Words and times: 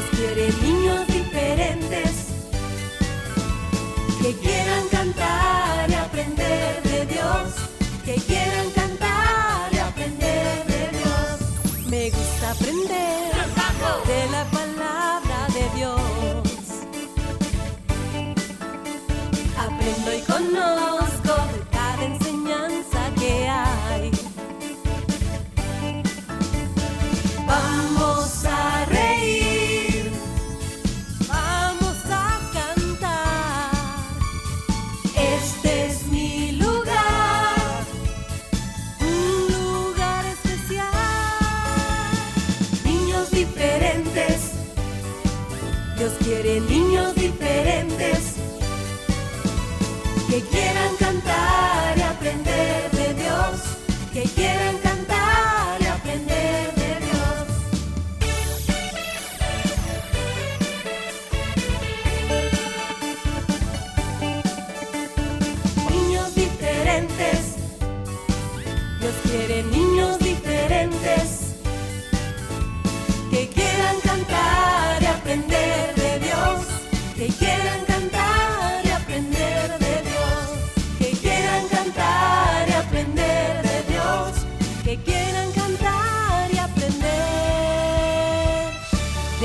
Dios 0.00 0.10
quiere 0.16 0.50
niños 0.62 1.09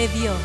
de 0.08 0.20
Dios. 0.20 0.36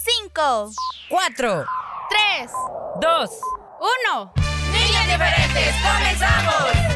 Cinco, 0.00 0.70
Cuatro, 1.08 1.64
tres, 2.10 2.50
dos, 3.00 3.30
uno. 3.80 4.32
niños 4.72 5.04
diferentes, 5.06 5.74
comenzamos. 5.82 6.92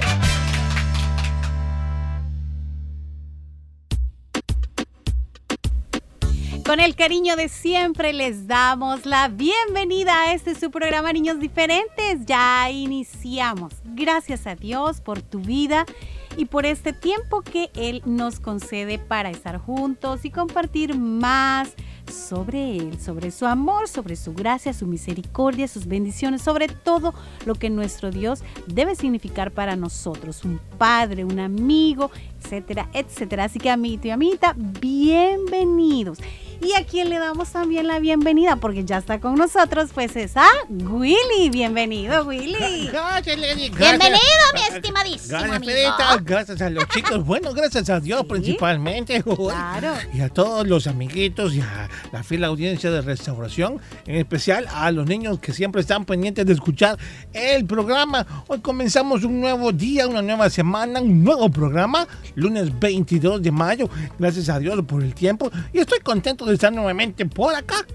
Con 6.66 6.80
el 6.80 6.96
cariño 6.96 7.36
de 7.36 7.48
siempre 7.48 8.12
les 8.12 8.48
damos 8.48 9.06
la 9.06 9.28
bienvenida 9.28 10.22
a 10.22 10.32
este 10.32 10.56
su 10.56 10.72
programa 10.72 11.12
Niños 11.12 11.38
Diferentes. 11.38 12.26
Ya 12.26 12.68
iniciamos. 12.70 13.72
Gracias 13.84 14.48
a 14.48 14.56
Dios 14.56 15.00
por 15.00 15.22
tu 15.22 15.38
vida 15.38 15.86
y 16.36 16.46
por 16.46 16.66
este 16.66 16.92
tiempo 16.92 17.42
que 17.42 17.70
Él 17.74 18.02
nos 18.04 18.40
concede 18.40 18.98
para 18.98 19.30
estar 19.30 19.58
juntos 19.58 20.24
y 20.24 20.30
compartir 20.30 20.96
más 20.96 21.74
sobre 22.12 22.76
Él, 22.76 23.00
sobre 23.00 23.30
su 23.30 23.46
amor, 23.46 23.88
sobre 23.88 24.16
su 24.16 24.32
gracia, 24.32 24.72
su 24.72 24.86
misericordia, 24.86 25.68
sus 25.68 25.86
bendiciones, 25.86 26.42
sobre 26.42 26.68
todo 26.68 27.14
lo 27.44 27.54
que 27.54 27.70
nuestro 27.70 28.10
Dios 28.10 28.40
debe 28.66 28.94
significar 28.94 29.50
para 29.50 29.76
nosotros, 29.76 30.44
un 30.44 30.60
padre, 30.78 31.24
un 31.24 31.38
amigo, 31.40 32.10
etcétera, 32.42 32.88
etcétera. 32.92 33.44
Así 33.44 33.58
que 33.58 33.70
amiguito 33.70 34.08
y 34.08 34.10
amiguita, 34.10 34.54
bienvenidos. 34.56 36.18
Y 36.62 36.72
a 36.72 36.86
quien 36.86 37.10
le 37.10 37.18
damos 37.18 37.50
también 37.50 37.86
la 37.86 37.98
bienvenida, 37.98 38.56
porque 38.56 38.82
ya 38.82 38.96
está 38.96 39.20
con 39.20 39.34
nosotros, 39.34 39.90
pues 39.92 40.16
es 40.16 40.38
a 40.38 40.46
Willy. 40.70 41.50
Bienvenido, 41.50 42.24
Willy. 42.24 42.88
Gracias, 42.90 43.38
Lenny. 43.38 43.68
Gracias. 43.68 43.98
Bienvenido, 43.98 44.20
mi 44.54 44.60
estimadísimo 44.76 45.38
Gracias, 45.38 45.56
amigo. 45.56 46.24
Gracias 46.24 46.62
a 46.62 46.70
los 46.70 46.88
chicos. 46.88 47.26
Bueno, 47.26 47.52
gracias 47.52 47.90
a 47.90 48.00
Dios 48.00 48.20
Sí. 48.22 48.26
principalmente. 48.28 49.22
Claro. 49.36 49.92
Y 50.14 50.20
a 50.22 50.28
todos 50.30 50.66
los 50.66 50.86
amiguitos 50.86 51.54
y 51.54 51.60
a 51.60 51.88
la 52.12 52.22
fiel 52.22 52.44
audiencia 52.44 52.90
de 52.90 53.00
restauración. 53.00 53.80
En 54.06 54.16
especial 54.16 54.66
a 54.72 54.90
los 54.92 55.06
niños 55.06 55.38
que 55.38 55.52
siempre 55.52 55.80
están 55.80 56.04
pendientes 56.04 56.46
de 56.46 56.52
escuchar 56.52 56.98
el 57.32 57.64
programa. 57.66 58.26
Hoy 58.48 58.60
comenzamos 58.60 59.24
un 59.24 59.40
nuevo 59.40 59.72
día, 59.72 60.06
una 60.06 60.22
nueva 60.22 60.50
semana, 60.50 61.00
un 61.00 61.24
nuevo 61.24 61.48
programa. 61.50 62.06
Lunes 62.34 62.78
22 62.78 63.42
de 63.42 63.50
mayo. 63.50 63.88
Gracias 64.18 64.48
a 64.48 64.58
Dios 64.58 64.82
por 64.86 65.02
el 65.02 65.14
tiempo. 65.14 65.50
Y 65.72 65.78
estoy 65.78 66.00
contento 66.00 66.44
de 66.44 66.54
estar 66.54 66.72
nuevamente 66.72 67.26
por 67.26 67.54
acá. 67.54 67.86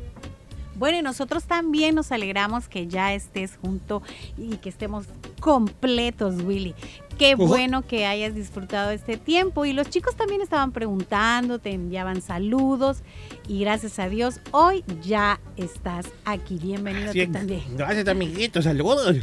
Bueno, 0.82 0.98
y 0.98 1.04
nosotros 1.04 1.44
también 1.44 1.94
nos 1.94 2.12
alegramos 2.12 2.68
que 2.68 2.88
ya 2.88 3.14
estés 3.14 3.56
junto 3.62 4.02
y 4.36 4.58
que 4.58 4.70
estemos 4.70 5.06
completos, 5.40 6.42
Willy. 6.42 6.74
Qué 7.22 7.36
bueno 7.36 7.84
que 7.84 8.08
hayas 8.08 8.34
disfrutado 8.34 8.90
este 8.90 9.16
tiempo. 9.16 9.64
Y 9.66 9.74
los 9.74 9.92
chicos 9.92 10.16
también 10.16 10.42
estaban 10.42 10.72
preguntando, 10.72 11.60
te 11.60 11.72
enviaban 11.72 12.20
saludos. 12.24 13.04
Y 13.48 13.60
gracias 13.60 14.00
a 14.00 14.10
Dios, 14.10 14.40
hoy 14.50 14.84
ya 15.04 15.40
estás 15.56 16.08
aquí. 16.26 16.58
Bienvenido 16.60 17.12
Así 17.12 17.28
tú 17.28 17.34
también. 17.34 17.62
Gracias, 17.78 18.08
amiguitos. 18.08 18.64
Saludos. 18.64 19.18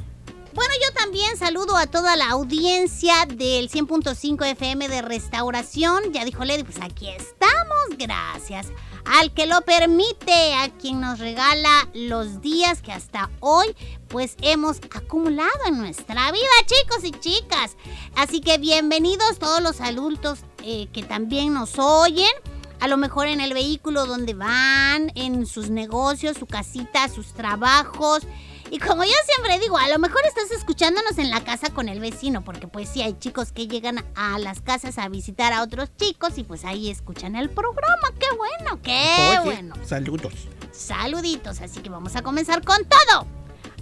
Bueno, 0.58 0.74
yo 0.84 0.92
también 0.92 1.36
saludo 1.36 1.76
a 1.76 1.86
toda 1.86 2.16
la 2.16 2.30
audiencia 2.30 3.14
del 3.28 3.70
100.5 3.70 4.44
FM 4.44 4.88
de 4.88 5.02
Restauración. 5.02 6.12
Ya 6.12 6.24
dijo 6.24 6.44
Lady, 6.44 6.64
pues 6.64 6.80
aquí 6.82 7.08
estamos, 7.10 7.96
gracias. 7.96 8.66
Al 9.04 9.32
que 9.32 9.46
lo 9.46 9.60
permite, 9.60 10.54
a 10.54 10.68
quien 10.70 11.00
nos 11.00 11.20
regala 11.20 11.88
los 11.94 12.40
días 12.40 12.82
que 12.82 12.90
hasta 12.90 13.30
hoy 13.38 13.76
pues 14.08 14.34
hemos 14.42 14.78
acumulado 14.78 15.48
en 15.68 15.78
nuestra 15.78 16.32
vida, 16.32 16.48
chicos 16.66 17.04
y 17.04 17.12
chicas. 17.12 17.76
Así 18.16 18.40
que 18.40 18.58
bienvenidos 18.58 19.38
todos 19.38 19.62
los 19.62 19.80
adultos 19.80 20.40
eh, 20.64 20.88
que 20.92 21.04
también 21.04 21.54
nos 21.54 21.78
oyen. 21.78 22.32
A 22.80 22.88
lo 22.88 22.96
mejor 22.96 23.28
en 23.28 23.40
el 23.40 23.54
vehículo 23.54 24.06
donde 24.06 24.34
van, 24.34 25.12
en 25.14 25.46
sus 25.46 25.70
negocios, 25.70 26.36
su 26.36 26.46
casita, 26.46 27.08
sus 27.08 27.32
trabajos. 27.32 28.22
Y 28.70 28.78
como 28.78 29.02
yo 29.04 29.10
siempre 29.24 29.58
digo, 29.58 29.78
a 29.78 29.88
lo 29.88 29.98
mejor 29.98 30.20
estás 30.26 30.50
escuchándonos 30.50 31.16
en 31.18 31.30
la 31.30 31.42
casa 31.42 31.70
con 31.70 31.88
el 31.88 32.00
vecino, 32.00 32.44
porque 32.44 32.66
pues 32.66 32.88
sí 32.88 33.02
hay 33.02 33.14
chicos 33.18 33.52
que 33.52 33.66
llegan 33.66 34.04
a 34.14 34.38
las 34.38 34.60
casas 34.60 34.98
a 34.98 35.08
visitar 35.08 35.52
a 35.52 35.62
otros 35.62 35.90
chicos 35.96 36.36
y 36.36 36.44
pues 36.44 36.64
ahí 36.64 36.90
escuchan 36.90 37.34
el 37.34 37.48
programa. 37.48 38.12
¡Qué 38.18 38.26
bueno, 38.36 38.82
qué 38.82 39.02
Oye, 39.30 39.40
bueno! 39.44 39.74
Saludos. 39.84 40.34
Saluditos, 40.72 41.60
así 41.60 41.80
que 41.80 41.88
vamos 41.88 42.14
a 42.16 42.22
comenzar 42.22 42.62
con 42.62 42.78
todo. 42.84 43.26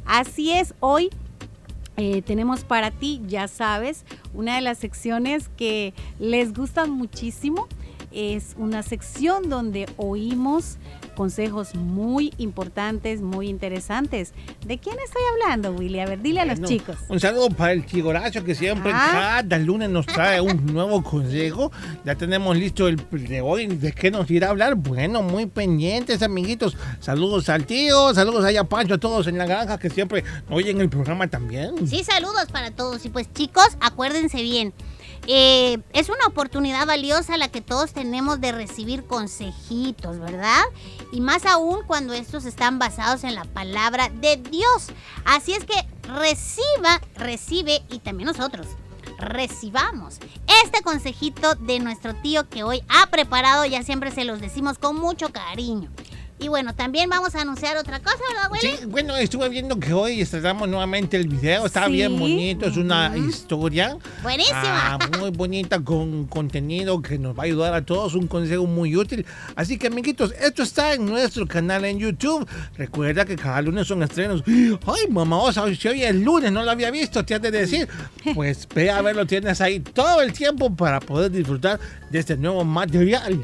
Así 0.06 0.52
es, 0.52 0.72
hoy 0.80 1.10
eh, 1.96 2.22
tenemos 2.22 2.62
para 2.62 2.90
ti, 2.90 3.22
ya 3.26 3.48
sabes, 3.48 4.04
una 4.34 4.54
de 4.54 4.60
las 4.60 4.78
secciones 4.78 5.48
que 5.56 5.94
les 6.18 6.54
gustan 6.54 6.90
muchísimo. 6.90 7.68
Es 8.12 8.54
una 8.56 8.82
sección 8.82 9.50
donde 9.50 9.88
oímos 9.96 10.76
consejos 11.16 11.74
muy 11.74 12.32
importantes, 12.38 13.20
muy 13.22 13.48
interesantes. 13.48 14.32
¿De 14.64 14.78
quién 14.78 14.96
estoy 15.04 15.22
hablando, 15.32 15.72
Willy? 15.72 15.98
A 16.00 16.06
ver, 16.06 16.22
dile 16.22 16.40
a 16.40 16.44
los 16.44 16.60
Bueno, 16.60 16.68
chicos. 16.68 16.96
Un 17.08 17.18
saludo 17.18 17.48
para 17.50 17.72
el 17.72 17.84
Chigorazo 17.86 18.44
que 18.44 18.54
siempre 18.54 18.92
Ah. 18.94 19.40
cada 19.42 19.58
lunes 19.58 19.90
nos 19.90 20.06
trae 20.06 20.40
un 20.40 20.64
nuevo 20.66 21.02
consejo. 21.02 21.72
Ya 22.04 22.14
tenemos 22.14 22.56
listo 22.56 22.86
el 22.86 22.96
de 23.10 23.40
hoy. 23.40 23.66
¿De 23.66 23.92
qué 23.92 24.10
nos 24.10 24.30
irá 24.30 24.46
a 24.48 24.50
hablar? 24.50 24.76
Bueno, 24.76 25.22
muy 25.22 25.46
pendientes, 25.46 26.22
amiguitos. 26.22 26.76
Saludos 27.00 27.48
al 27.48 27.66
tío, 27.66 28.14
saludos 28.14 28.44
allá 28.44 28.60
a 28.60 28.64
Pancho, 28.64 28.94
a 28.94 28.98
todos 28.98 29.26
en 29.26 29.38
la 29.38 29.46
granja 29.46 29.78
que 29.78 29.90
siempre 29.90 30.22
oyen 30.50 30.80
el 30.80 30.88
programa 30.88 31.26
también. 31.28 31.88
Sí, 31.88 32.04
saludos 32.04 32.46
para 32.52 32.70
todos. 32.70 33.04
Y 33.04 33.08
pues 33.08 33.32
chicos, 33.32 33.68
acuérdense 33.80 34.42
bien. 34.42 34.72
Eh, 35.26 35.78
es 35.92 36.08
una 36.08 36.26
oportunidad 36.26 36.86
valiosa 36.86 37.36
la 37.36 37.48
que 37.48 37.60
todos 37.60 37.92
tenemos 37.92 38.40
de 38.40 38.52
recibir 38.52 39.04
consejitos, 39.04 40.18
¿verdad? 40.18 40.62
Y 41.12 41.20
más 41.20 41.46
aún 41.46 41.80
cuando 41.86 42.12
estos 42.12 42.44
están 42.44 42.78
basados 42.78 43.24
en 43.24 43.34
la 43.34 43.44
palabra 43.44 44.08
de 44.08 44.36
Dios. 44.36 44.88
Así 45.24 45.52
es 45.52 45.64
que 45.64 45.74
reciba, 46.08 47.00
recibe 47.16 47.82
y 47.90 47.98
también 47.98 48.28
nosotros 48.28 48.66
recibamos 49.18 50.18
este 50.62 50.82
consejito 50.82 51.54
de 51.54 51.80
nuestro 51.80 52.14
tío 52.14 52.48
que 52.48 52.62
hoy 52.62 52.82
ha 52.88 53.06
preparado, 53.08 53.64
ya 53.64 53.82
siempre 53.82 54.10
se 54.10 54.24
los 54.24 54.40
decimos 54.40 54.78
con 54.78 54.96
mucho 54.96 55.30
cariño. 55.30 55.90
Y 56.38 56.48
bueno, 56.48 56.74
también 56.74 57.08
vamos 57.08 57.34
a 57.34 57.40
anunciar 57.40 57.78
otra 57.78 57.98
cosa, 58.00 58.18
¿verdad, 58.30 58.50
Willy? 58.52 58.76
Sí, 58.76 58.84
bueno, 58.86 59.16
estuve 59.16 59.48
viendo 59.48 59.80
que 59.80 59.94
hoy 59.94 60.20
estrenamos 60.20 60.68
nuevamente 60.68 61.16
el 61.16 61.28
video. 61.28 61.64
Está 61.64 61.86
Sí. 61.86 61.92
bien 61.92 62.18
bonito, 62.18 62.66
es 62.66 62.76
una 62.76 63.16
historia. 63.16 63.96
Buenísima. 64.22 64.60
Ah, 64.62 64.98
muy 65.18 65.30
bonita, 65.32 65.80
con 65.82 66.26
contenido 66.26 67.00
que 67.00 67.18
nos 67.18 67.34
va 67.38 67.44
a 67.44 67.46
ayudar 67.46 67.72
a 67.72 67.86
todos. 67.86 68.14
Un 68.14 68.26
consejo 68.26 68.66
muy 68.66 68.94
útil. 68.96 69.24
Así 69.54 69.78
que, 69.78 69.86
amiguitos, 69.86 70.32
esto 70.38 70.62
está 70.62 70.92
en 70.92 71.06
nuestro 71.06 71.46
canal 71.46 71.86
en 71.86 71.98
YouTube. 71.98 72.46
Recuerda 72.76 73.24
que 73.24 73.36
cada 73.36 73.62
lunes 73.62 73.86
son 73.86 74.02
estrenos. 74.02 74.42
Ay, 74.46 75.06
mamá, 75.08 75.38
o 75.38 75.50
sea, 75.52 75.64
si 75.74 75.88
hoy 75.88 76.02
es 76.02 76.14
lunes, 76.14 76.52
no 76.52 76.62
lo 76.62 76.70
había 76.70 76.90
visto, 76.90 77.24
te 77.24 77.34
has 77.34 77.40
de 77.42 77.50
decir. 77.50 77.88
Pues 78.34 78.68
ve 78.74 78.90
a 78.90 79.00
verlo, 79.00 79.24
tienes 79.24 79.60
ahí 79.62 79.80
todo 79.80 80.20
el 80.20 80.32
tiempo 80.34 80.74
para 80.74 81.00
poder 81.00 81.30
disfrutar 81.30 81.78
de 82.10 82.18
este 82.18 82.36
nuevo 82.36 82.62
material. 82.64 83.40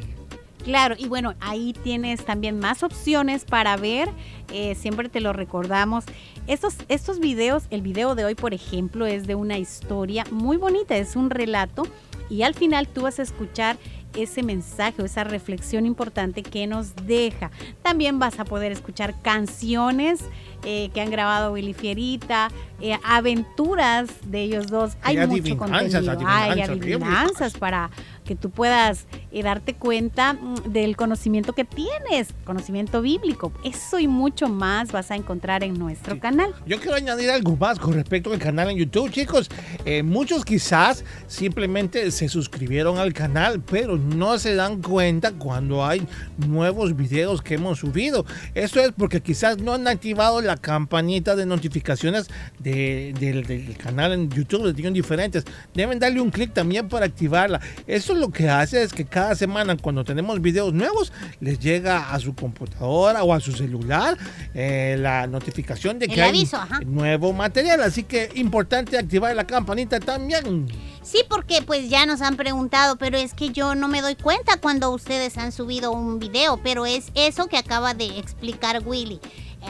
Claro, 0.65 0.95
y 0.99 1.09
bueno, 1.09 1.35
ahí 1.41 1.75
tienes 1.83 2.25
también 2.25 2.59
más 2.59 2.83
opciones 2.83 3.45
para 3.45 3.77
ver, 3.77 4.09
eh, 4.53 4.75
siempre 4.75 5.09
te 5.09 5.21
lo 5.21 5.33
recordamos. 5.33 6.05
Estos, 6.47 6.77
estos 6.89 7.19
videos, 7.19 7.65
el 7.71 7.83
video 7.83 8.15
de 8.15 8.25
hoy, 8.25 8.35
por 8.35 8.55
ejemplo, 8.55 9.07
es 9.07 9.27
de 9.27 9.35
una 9.35 9.59
historia 9.59 10.25
muy 10.31 10.57
bonita, 10.57 10.97
es 10.97 11.17
un 11.17 11.31
relato, 11.31 11.87
y 12.31 12.43
al 12.43 12.55
final 12.55 12.89
tú 12.89 13.03
vas 13.03 13.19
a 13.19 13.23
escuchar 13.23 13.77
ese 14.15 14.43
mensaje 14.43 15.03
o 15.03 15.05
esa 15.05 15.25
reflexión 15.25 15.87
importante 15.87 16.43
que 16.43 16.67
nos 16.67 16.95
deja. 17.07 17.51
También 17.83 18.19
vas 18.19 18.39
a 18.39 18.45
poder 18.45 18.73
escuchar 18.73 19.15
canciones 19.23 20.21
eh, 20.65 20.91
que 20.93 21.01
han 21.01 21.11
grabado 21.11 21.53
Willy 21.53 21.73
Fierita, 21.73 22.51
eh, 22.81 22.99
aventuras 23.05 24.11
de 24.27 24.43
ellos 24.43 24.67
dos. 24.69 24.93
Hay 25.03 25.17
Hay 25.17 25.27
mucho 25.27 25.41
adivinanzas, 25.43 25.59
contenido. 25.59 26.29
Hay 26.29 26.51
adivinanzas, 26.61 26.81
bien 26.81 27.03
adivinanzas 27.03 27.53
para 27.55 27.91
que 28.25 28.37
tú 28.37 28.51
puedas 28.51 29.07
eh, 29.33 29.43
darte 29.43 29.75
cuenta 29.75 30.35
mm, 30.35 30.73
del 30.73 30.97
conocimiento 30.97 31.53
que 31.55 31.65
tienes, 31.65 32.29
conocimiento 32.45 33.03
bíblico. 33.03 33.53
Eso 33.65 33.99
y 33.99 34.07
mucho 34.09 34.49
más 34.49 34.93
vas 34.93 35.11
a 35.11 35.17
encontrar 35.17 35.65
en 35.65 35.79
nuestro 35.79 36.15
Sí. 36.15 36.21
canal. 36.21 36.55
Yo 36.67 36.79
quiero 36.79 36.95
añadir 36.97 37.31
algo 37.31 37.57
más 37.57 37.79
con 37.79 37.95
respecto 37.95 38.33
al 38.33 38.39
canal 38.39 38.71
en 38.71 38.77
YouTube, 38.77 39.11
chicos. 39.11 39.49
Eh, 39.85 40.03
muchos 40.03 40.45
quizás 40.45 41.05
simplemente 41.27 42.11
se 42.11 42.29
suscribieron 42.29 42.99
al 42.99 43.13
canal, 43.13 43.61
pero 43.61 43.97
no 43.97 44.39
se 44.39 44.55
dan 44.55 44.81
cuenta 44.83 45.33
cuando 45.33 45.85
hay 45.85 46.07
nuevos 46.37 46.95
videos 46.97 47.43
que 47.43 47.55
hemos 47.55 47.79
subido. 47.81 48.25
Esto 48.55 48.81
es 48.81 48.93
porque 48.97 49.21
quizás 49.21 49.59
no 49.59 49.73
han 49.73 49.89
activado 49.89 50.41
la 50.41 50.57
campanita 50.57 51.35
de 51.37 51.47
notificaciones 51.47 52.29
de- 52.59 53.15
del, 53.19 53.45
del 53.45 53.77
canal 53.77 54.13
en 54.13 54.31
YouTube 54.31 54.73
de 54.73 54.93
Diferentes. 54.93 55.45
Deben 55.75 55.99
darle 55.99 56.21
un 56.21 56.31
clic 56.31 56.53
también 56.53 56.89
para 56.89 57.07
activarla. 57.07 57.61
Eso 57.87 58.12
lo 58.15 58.31
que 58.31 58.49
hace 58.49 58.83
es 58.83 58.93
que 58.93 59.05
cada 59.05 59.35
semana 59.35 59.77
cuando 59.77 60.05
tenemos 60.05 60.41
videos 60.41 60.73
nuevos, 60.73 61.13
les 61.41 61.59
llega 61.59 62.13
a 62.13 62.19
su 62.19 62.35
computadora 62.35 63.23
o 63.25 63.33
a 63.33 63.41
su 63.41 63.53
celular 63.53 64.17
eh, 64.55 64.97
la 64.99 65.27
notificación 65.27 65.99
de 65.99 66.07
El 66.07 66.15
que 66.15 66.23
hay 66.23 66.29
aviso, 66.31 66.59
nuevo 66.87 67.33
material. 67.33 67.81
Así 67.83 68.05
que 68.05 68.31
importante 68.35 68.99
activar 68.99 69.35
la 69.35 69.45
campanita 69.45 70.01
también. 70.01 70.69
Sí, 71.03 71.25
porque 71.29 71.63
pues 71.63 71.89
ya 71.89 72.07
nos 72.07 72.23
han 72.23 72.37
preguntado, 72.37 72.97
pero 72.97 73.19
es 73.19 73.35
que 73.35 73.51
yo 73.51 73.75
no 73.75 73.89
me 73.89 74.03
doy 74.03 74.15
cuenta 74.15 74.59
cuando 74.59 74.91
ustedes 74.91 75.37
han 75.37 75.53
subido 75.53 75.91
un 75.91 76.19
video, 76.19 76.61
pero 76.63 76.87
es 76.87 77.11
eso 77.15 77.49
que 77.49 77.59
acaba 77.59 77.93
de 77.95 78.19
explicar 78.19 78.83
Willy. 78.85 79.21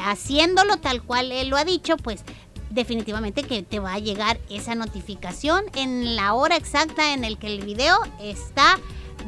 Haciéndolo 0.05 0.79
tal 0.79 1.03
cual 1.03 1.33
él 1.33 1.49
lo 1.49 1.57
ha 1.57 1.65
dicho, 1.65 1.97
pues 1.97 2.25
definitivamente 2.73 3.43
que 3.43 3.63
te 3.63 3.79
va 3.79 3.95
a 3.95 3.99
llegar 3.99 4.39
esa 4.51 4.75
notificación 4.75 5.65
en 5.75 6.17
la 6.17 6.35
hora 6.35 6.57
exacta 6.57 7.13
en 7.13 7.25
el 7.25 7.39
que 7.39 7.49
el 7.49 7.65
video 7.65 7.97
está 8.21 8.79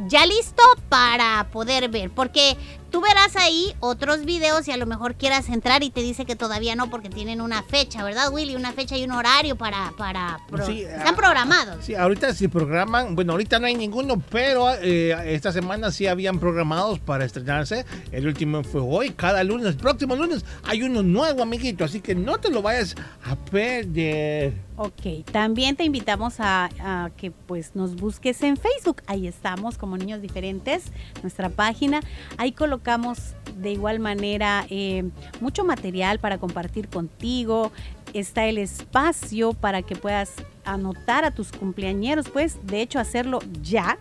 ya 0.09 0.27
listo 0.27 0.63
para 0.89 1.49
poder 1.53 1.89
ver, 1.89 2.11
porque 2.11 2.57
tú 2.95 3.01
verás 3.01 3.35
ahí 3.35 3.75
otros 3.81 4.25
videos 4.25 4.69
y 4.69 4.71
a 4.71 4.77
lo 4.77 4.87
mejor 4.87 5.17
quieras 5.17 5.49
entrar 5.49 5.83
y 5.83 5.91
te 5.91 6.01
dice 6.01 6.25
que 6.25 6.37
todavía 6.37 6.77
no 6.77 6.91
porque 6.91 7.11
tienen 7.11 7.41
una 7.41 7.65
fecha, 7.65 8.05
¿verdad, 8.05 8.33
Willy? 8.33 8.55
Una 8.55 8.71
fecha 8.71 8.97
y 8.97 9.03
un 9.03 9.11
horario 9.11 9.57
para 9.57 9.93
para 9.99 10.39
pro- 10.49 10.65
Sí, 10.65 10.83
están 10.83 11.15
ah, 11.15 11.17
programados. 11.17 11.85
Sí, 11.85 11.97
ahorita 11.97 12.33
si 12.35 12.47
programan, 12.47 13.17
bueno, 13.17 13.33
ahorita 13.33 13.59
no 13.59 13.67
hay 13.67 13.75
ninguno, 13.75 14.23
pero 14.31 14.73
eh, 14.75 15.35
esta 15.35 15.51
semana 15.51 15.91
sí 15.91 16.07
habían 16.07 16.39
programados 16.39 17.01
para 17.01 17.25
estrenarse. 17.25 17.85
El 18.13 18.29
último 18.29 18.63
fue 18.63 18.81
hoy, 18.81 19.11
cada 19.11 19.43
lunes, 19.43 19.67
el 19.67 19.77
próximo 19.77 20.15
lunes 20.15 20.45
hay 20.63 20.85
uno 20.85 21.03
nuevo, 21.03 21.43
amiguito, 21.43 21.83
así 21.85 22.01
que 22.01 22.15
no 22.15 22.39
te 22.39 22.49
lo 22.49 22.63
vayas 22.63 22.95
a 23.25 23.35
perder. 23.35 24.53
Ok, 24.77 25.25
también 25.31 25.77
te 25.77 25.85
invitamos 25.85 26.41
a, 26.41 26.69
a 26.81 27.11
que 27.17 27.31
pues 27.31 27.75
nos 27.75 27.95
busques 27.97 28.43
en 28.43 28.57
Facebook. 28.57 29.03
Ahí 29.07 29.27
estamos 29.29 29.79
como 29.79 29.97
Niños 29.97 30.21
Diferentes, 30.21 30.85
nuestra 31.23 31.49
página. 31.49 32.01
Ahí 32.39 32.51
colocamos 32.53 32.84
de 33.57 33.73
igual 33.73 33.99
manera 33.99 34.67
eh, 34.71 35.05
mucho 35.41 35.65
material 35.65 36.19
para 36.19 36.39
compartir 36.39 36.89
contigo. 36.89 37.73
Está 38.13 38.47
el 38.47 38.59
espacio 38.59 39.55
para 39.55 39.83
que 39.83 39.97
puedas 39.97 40.35
anotar 40.65 41.25
a 41.25 41.31
tus 41.31 41.53
cumpleañeros, 41.53 42.29
pues 42.29 42.59
de 42.65 42.81
hecho 42.83 42.99
hacerlo 42.99 43.41
ya. 43.63 43.99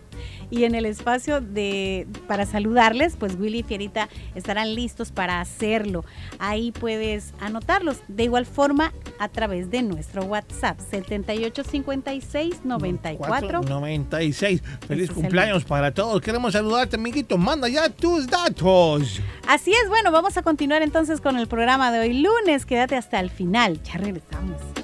Y 0.50 0.64
en 0.64 0.74
el 0.74 0.86
espacio 0.86 1.40
de 1.40 2.06
para 2.28 2.46
saludarles, 2.46 3.16
pues 3.16 3.36
Willy 3.38 3.60
y 3.60 3.62
Fierita 3.62 4.08
estarán 4.34 4.74
listos 4.74 5.10
para 5.10 5.40
hacerlo. 5.40 6.04
Ahí 6.38 6.70
puedes 6.70 7.34
anotarlos. 7.40 7.98
De 8.08 8.24
igual 8.24 8.46
forma, 8.46 8.92
a 9.18 9.28
través 9.28 9.70
de 9.70 9.82
nuestro 9.82 10.24
WhatsApp 10.24 10.78
7856 10.78 12.64
94 12.64 13.62
96. 13.62 14.62
Feliz 14.86 15.08
el 15.08 15.14
cumpleaños 15.14 15.64
para 15.64 15.92
todos. 15.92 16.20
Queremos 16.20 16.52
saludarte, 16.52 16.96
amiguito. 16.96 17.38
Manda 17.38 17.68
ya 17.68 17.88
tus 17.88 18.26
datos. 18.26 19.20
Así 19.48 19.72
es, 19.72 19.88
bueno, 19.88 20.12
vamos 20.12 20.36
a 20.36 20.42
continuar 20.42 20.82
entonces 20.82 21.20
con 21.20 21.38
el 21.38 21.46
programa 21.48 21.90
de 21.90 22.00
hoy 22.00 22.20
lunes. 22.20 22.66
Quédate 22.66 22.96
hasta 22.96 23.20
el 23.20 23.30
final. 23.30 23.82
Ya 23.82 23.94
regresamos. 23.94 24.83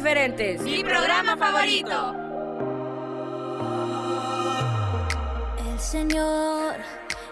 Diferentes. 0.00 0.62
Mi 0.62 0.82
programa 0.82 1.36
favorito. 1.36 2.14
El 5.70 5.78
Señor 5.78 6.76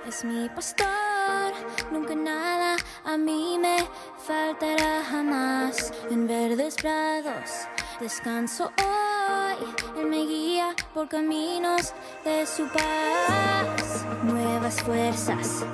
es 0.06 0.23
mi 0.23 0.50
pastor, 0.50 1.55
nunca 1.91 2.15
nada 2.15 2.76
a 3.06 3.17
mí 3.17 3.59
me 3.59 3.79
faltará 4.19 5.02
jamás. 5.11 5.95
En 6.11 6.26
verdes 6.26 6.75
prados 6.75 7.66
descanso 8.00 8.71
hoy, 8.76 9.57
Él 9.99 10.07
me 10.07 10.26
guía 10.26 10.75
por 10.92 11.09
caminos 11.09 11.95
de 12.23 12.47
su 12.47 12.69
paz. 12.69 14.04
Nuevas 14.25 14.83
fuerzas 14.83 15.64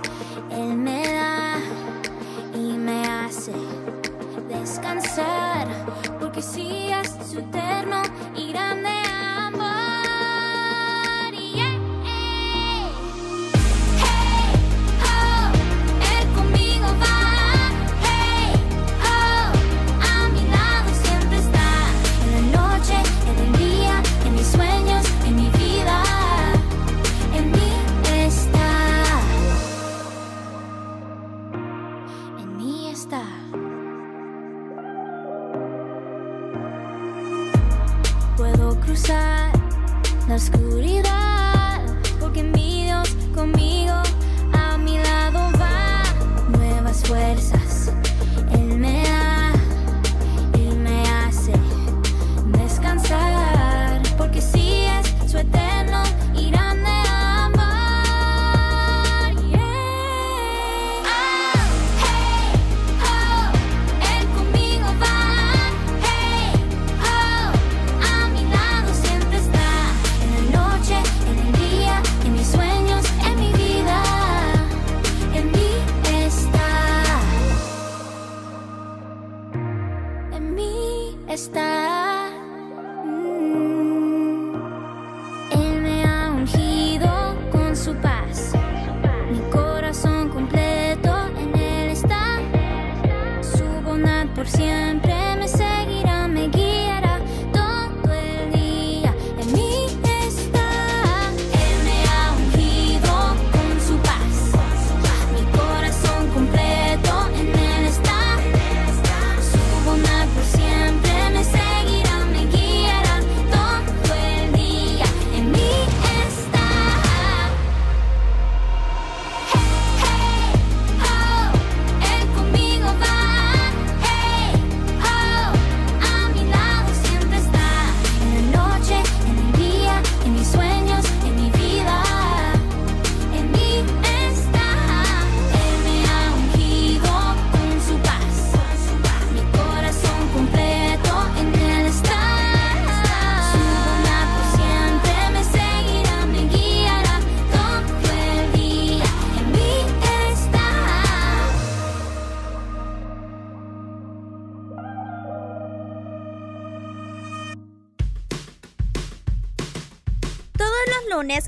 Él 0.50 0.76
me 0.76 1.02
da 1.02 1.59
y 2.54 2.78
me 2.78 3.04
hace 3.04 3.52
descansar, 4.49 5.66
porque 6.21 6.40
sí 6.40 6.88
es 6.90 6.93
eterno 7.38 8.03
y 8.37 8.53
grande 8.53 9.03
cruzar 38.94 39.50
la 40.28 40.36
oscuridad 40.36 41.80
porque 42.20 42.44
mi 42.44 42.84
Dios 42.84 43.08
conmigo 43.34 43.84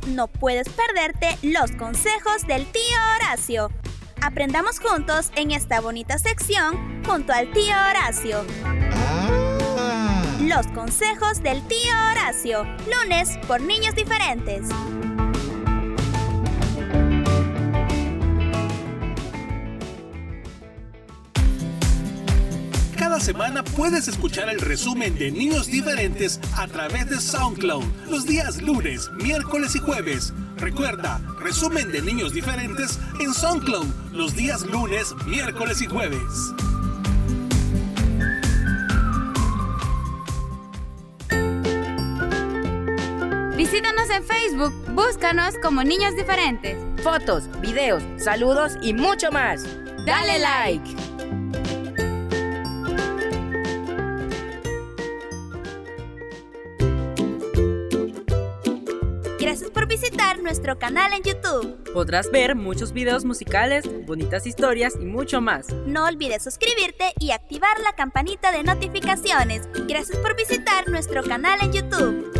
no 0.09 0.27
puedes 0.27 0.69
perderte 0.69 1.37
los 1.43 1.71
consejos 1.73 2.47
del 2.47 2.67
tío 2.67 2.97
Horacio. 3.17 3.71
Aprendamos 4.21 4.81
juntos 4.81 5.31
en 5.37 5.53
esta 5.53 5.81
bonita 5.81 6.19
sección 6.19 7.05
junto 7.07 7.33
al 7.33 7.53
tío 7.53 7.75
Horacio. 7.91 8.45
Los 10.41 10.67
consejos 10.69 11.43
del 11.43 11.63
tío 11.69 11.93
Horacio. 12.11 12.65
Lunes 12.91 13.39
por 13.47 13.61
niños 13.61 13.95
diferentes. 13.95 14.63
Cada 23.17 23.25
semana 23.25 23.65
puedes 23.65 24.09
escuchar 24.09 24.51
el 24.51 24.61
resumen 24.61 25.19
de 25.19 25.31
Niños 25.31 25.69
Diferentes 25.69 26.39
a 26.55 26.67
través 26.67 27.09
de 27.09 27.19
SoundCloud 27.19 27.83
los 28.11 28.27
días 28.27 28.61
lunes, 28.61 29.11
miércoles 29.13 29.75
y 29.75 29.79
jueves. 29.79 30.35
Recuerda, 30.59 31.19
resumen 31.41 31.91
de 31.91 32.03
Niños 32.03 32.35
Diferentes 32.35 32.99
en 33.19 33.33
SoundCloud 33.33 33.87
los 34.13 34.37
días 34.37 34.67
lunes, 34.67 35.15
miércoles 35.25 35.81
y 35.81 35.87
jueves. 35.87 36.21
Visítanos 43.57 44.11
en 44.11 44.25
Facebook, 44.25 44.75
búscanos 44.91 45.55
como 45.63 45.83
Niños 45.83 46.15
Diferentes. 46.17 46.77
Fotos, 47.03 47.45
videos, 47.63 48.03
saludos 48.19 48.75
y 48.83 48.93
mucho 48.93 49.33
más. 49.33 49.65
Dale 50.05 50.39
like. 50.39 51.07
Gracias 59.47 59.71
por 59.71 59.87
visitar 59.87 60.43
nuestro 60.43 60.77
canal 60.77 61.13
en 61.13 61.23
YouTube. 61.23 61.93
Podrás 61.93 62.33
ver 62.33 62.57
muchos 62.57 62.93
videos 62.93 63.25
musicales, 63.25 63.85
bonitas 64.05 64.45
historias 64.45 64.95
y 65.01 65.05
mucho 65.05 65.41
más. 65.41 65.69
No 65.87 66.05
olvides 66.07 66.43
suscribirte 66.43 67.13
y 67.21 67.31
activar 67.31 67.79
la 67.79 67.93
campanita 67.93 68.51
de 68.51 68.65
notificaciones. 68.65 69.69
Gracias 69.87 70.19
por 70.19 70.35
visitar 70.35 70.89
nuestro 70.89 71.23
canal 71.23 71.61
en 71.63 71.73
YouTube. 71.73 72.33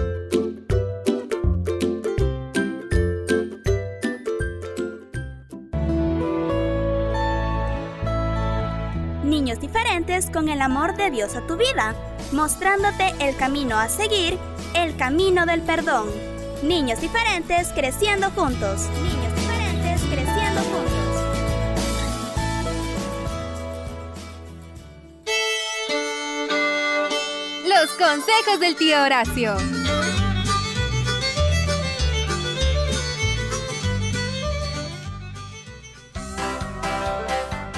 Niños 9.23 9.61
diferentes 9.61 10.29
con 10.31 10.49
el 10.49 10.61
amor 10.61 10.97
de 10.97 11.13
Dios 11.13 11.37
a 11.37 11.47
tu 11.47 11.57
vida, 11.57 11.95
mostrándote 12.33 13.15
el 13.21 13.37
camino 13.37 13.79
a 13.79 13.89
seguir, 13.89 14.37
el 14.75 14.97
camino 14.97 15.47
del 15.47 15.63
perdón. 15.63 16.26
Niños 16.63 17.01
diferentes 17.03 17.69
creciendo 17.75 18.31
juntos. 18.31 18.89
Niños 19.03 19.35
diferentes 19.35 20.01
creciendo 20.11 20.61
juntos. 20.63 20.93
Los 27.69 27.91
consejos 27.93 28.59
del 28.61 28.75
tío 28.77 29.03
Horacio. 29.03 29.57